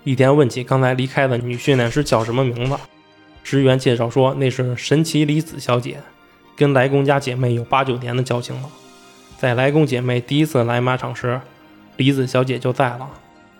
[0.05, 2.77] 一天问起刚才离开的女训练师叫什么名字，
[3.43, 5.97] 职员介绍说那是神奇离子小姐，
[6.55, 8.69] 跟来公家姐妹有八九年的交情了。
[9.37, 11.41] 在来公姐妹第一次来马场时，
[11.97, 13.09] 离子小姐就在了，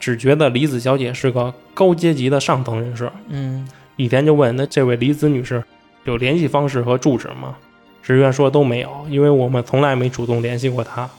[0.05, 3.11] 只觉得离子小姐是个高阶级的上层人士。
[3.27, 5.63] 嗯，一天就问那这位离子女士
[6.03, 7.57] 有联系方式和住址吗？
[8.03, 11.09] 职员说都没有，因为我们从来没主动联系过她。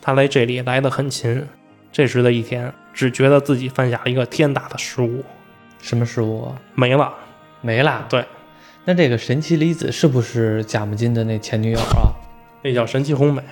[0.00, 1.46] 她来这里来得很勤。
[1.92, 5.22] 这时的一天，只觉得自己犯下了一个天大的失误，
[5.82, 6.56] 什么失误啊？
[6.74, 7.12] 没了。
[7.60, 8.06] 没了。
[8.08, 8.24] 对，
[8.86, 12.08] 那这个神奇离子是不是贾木金的那前女友啊？
[12.64, 13.42] 那叫神奇红美。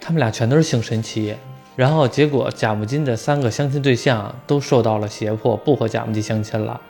[0.00, 1.36] 他们俩全都是姓神奇，
[1.76, 6.80] 然后结果贾木金的三个相亲对象都受到了胁迫，不和贾木金相亲了。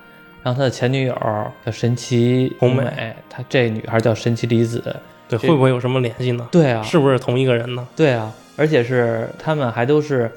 [0.43, 1.17] 然后他的前女友
[1.65, 4.83] 叫神奇红美美，他这女孩叫神奇离子。
[5.27, 6.47] 对，会不会有什么联系呢？
[6.53, 7.89] 对啊，是不是同一个人呢？
[7.97, 10.31] 对啊，而且是他们还都是，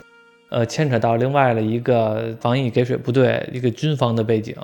[0.48, 4.56] 呃，牵扯到另外的一个防疫给水部队一个军方的背景，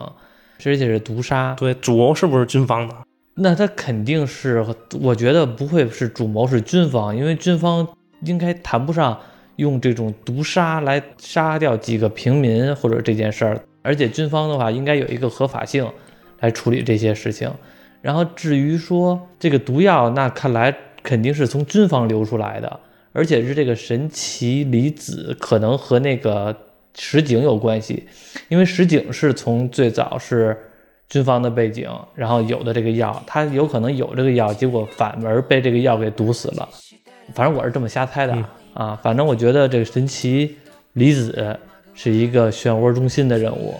[0.66, 1.54] 而且是毒杀。
[1.60, 2.96] 对，主谋是不是军方的？
[3.36, 4.66] 那他肯定是，
[5.02, 7.86] 我觉得不会是主谋是军方，因为军方
[8.22, 9.20] 应该谈不上
[9.58, 15.88] 用这种毒杀来杀掉几个平民或者这件事儿，而且军方的话应该有一个合法性
[16.40, 17.52] 来处理这些事情。
[18.02, 22.80] 然后至于说这个毒药，那看来肯定是从军方流出来的，
[23.14, 26.56] 而且是这个神奇离子可能和那个
[26.98, 28.06] 石井有关系，
[28.50, 30.58] 因为石井是从最早是
[31.08, 36.68] 军方的背景，然后有的这个药，他有可能有这个药，结果反而被这个药给毒死了。
[37.34, 38.44] 反正我是这么瞎猜的、嗯
[38.74, 40.56] 啊，反正我觉得这个神奇
[40.94, 41.58] 离子
[41.94, 43.76] 是一个漩涡中心的人物。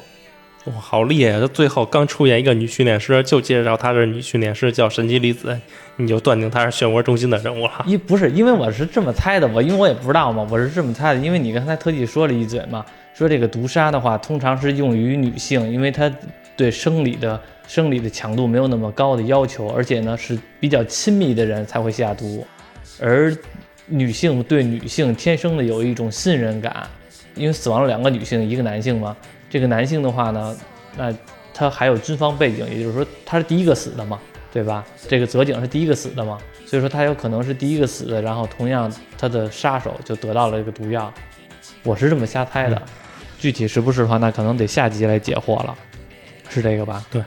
[0.66, 1.48] 哇，好厉害他！
[1.48, 5.60] 最后刚出现一个女训练师，就介绍她是女训练师，叫神奇离子，
[5.98, 7.84] 你就断定她是漩涡中心的人物了。
[7.86, 16.10] 一不是因为我是这么猜的，我因为我也不知道嘛，我是这么猜的，因为你刚才特地说了一嘴嘛，说这个毒杀的话，通常是用于女性，因为她
[16.56, 17.38] 对生理的
[17.68, 22.48] 生理的强度没有那么高的要求，而且呢是比较亲密的人才会下毒，
[23.02, 23.36] 而
[23.88, 26.88] 女性对女性天生的有一种信任感，
[27.36, 29.16] 因为死亡了两个女性，一个男性嘛，
[29.50, 30.58] 这个男性的话呢，
[30.98, 31.14] 那
[31.54, 34.20] 他还有军方背景，也就是说他是第一个死的嘛，
[34.52, 34.86] 对吧？
[35.08, 41.14] 这个泽井是第一个死的嘛，所以说他有可能是第一个死的，然后同样他的杀手就得到了这个毒药，
[41.84, 42.82] 我是这么瞎猜的，
[43.38, 45.76] 具体是不是的话，那可能得下集来解惑了，
[46.50, 47.06] 是这个吧？
[47.12, 47.22] 对。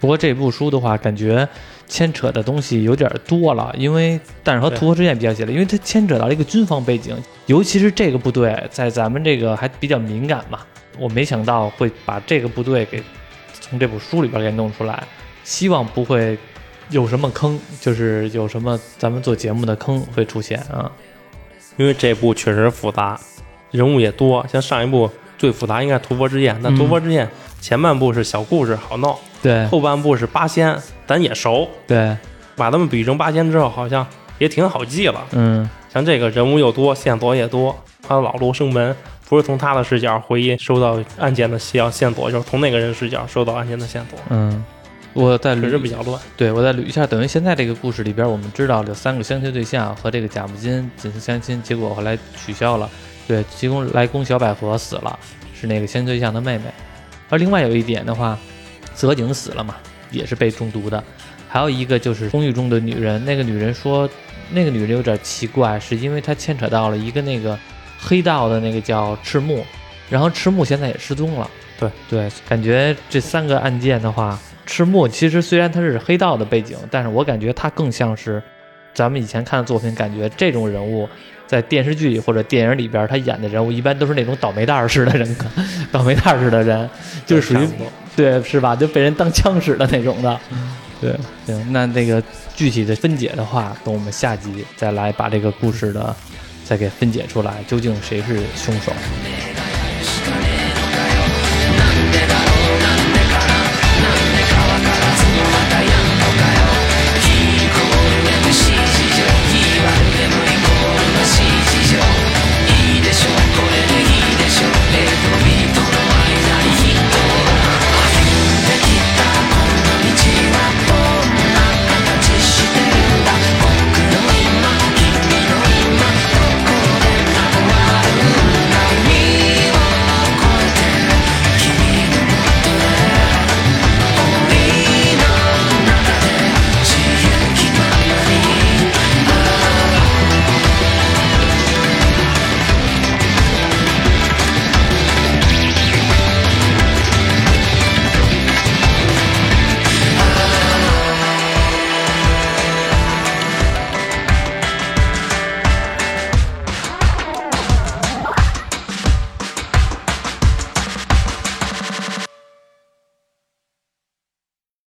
[0.00, 1.48] 不过这部书的话，感觉
[1.94, 7.16] 牵扯的东西有点多了，因为但是和对屠河之剑比较起来，因为它牵扯到了一个军方背景，
[7.46, 10.58] 尤其是这个部队在咱们这个还比较敏感嘛，
[10.98, 13.00] 我没想到会把这个部队给
[13.60, 15.04] 从这部书里边给弄出来，
[15.44, 16.36] 希望不会
[16.90, 20.90] 有什么坑，就是有什么咱们做节目的坑会出现啊。
[21.76, 23.20] 因为这部确实复杂，
[23.70, 24.44] 人物也多。
[24.52, 27.24] 像上一部最复杂应该是《屠佛之焰》，但嗯《屠佛之焰》
[27.60, 30.74] 前半部是小故事好闹，对后半部是八仙，
[31.06, 32.16] 咱也熟，对，
[32.56, 34.06] 把他们比成八仙之后，好像
[34.38, 35.22] 也挺好记了。
[35.32, 37.78] 嗯像这个人物又多，线索也多。
[38.02, 38.96] 他老罗生门
[39.28, 44.64] 不是从他的视角回忆收到案件的线线索，就是从那个人视角收到案件的线索，嗯，
[45.12, 46.20] 我再捋比较乱。
[46.36, 52.90] 对我再捋一下，等于现在这个故事里边，我们知道有三个相亲对象和这个贾木金进行相亲，结果后来取消了。
[53.28, 55.18] 对，其中来宫小百合死了，
[55.54, 56.64] 是那个相亲对象的妹妹。
[57.30, 58.36] 而另外有一点的话，
[58.94, 59.76] 泽井死了嘛，
[60.10, 61.02] 也是被中毒的。
[61.48, 64.08] 还有一个就是公寓中的女人，那个女人说，
[64.50, 67.58] 那个女人有点奇怪，是因为她牵扯到了一个那个
[67.98, 69.64] 黑道的那个叫赤木，
[70.10, 71.48] 然后赤木现在也失踪了。
[71.78, 78.42] 对对，感觉这三个案件的话，赤木其实虽然他是黑道的背景，但是我感觉他更像是
[78.94, 81.08] 咱们以前看的作品，感觉这种人物
[81.46, 85.36] 在电视剧里或者电影里边，他演的人物一般都是那种倒霉蛋儿似的人，
[85.92, 86.88] 倒霉蛋儿似的人，
[87.26, 87.68] 就是属于
[88.16, 88.74] 对是吧？
[88.74, 90.40] 就被人当枪使的那种的。
[91.00, 91.14] 对，
[91.44, 92.22] 行，那那个
[92.54, 96.14] 具体的分解的话，等我们下集再来把这个故事的
[96.64, 98.92] 再给分解出来，究竟谁是凶手。「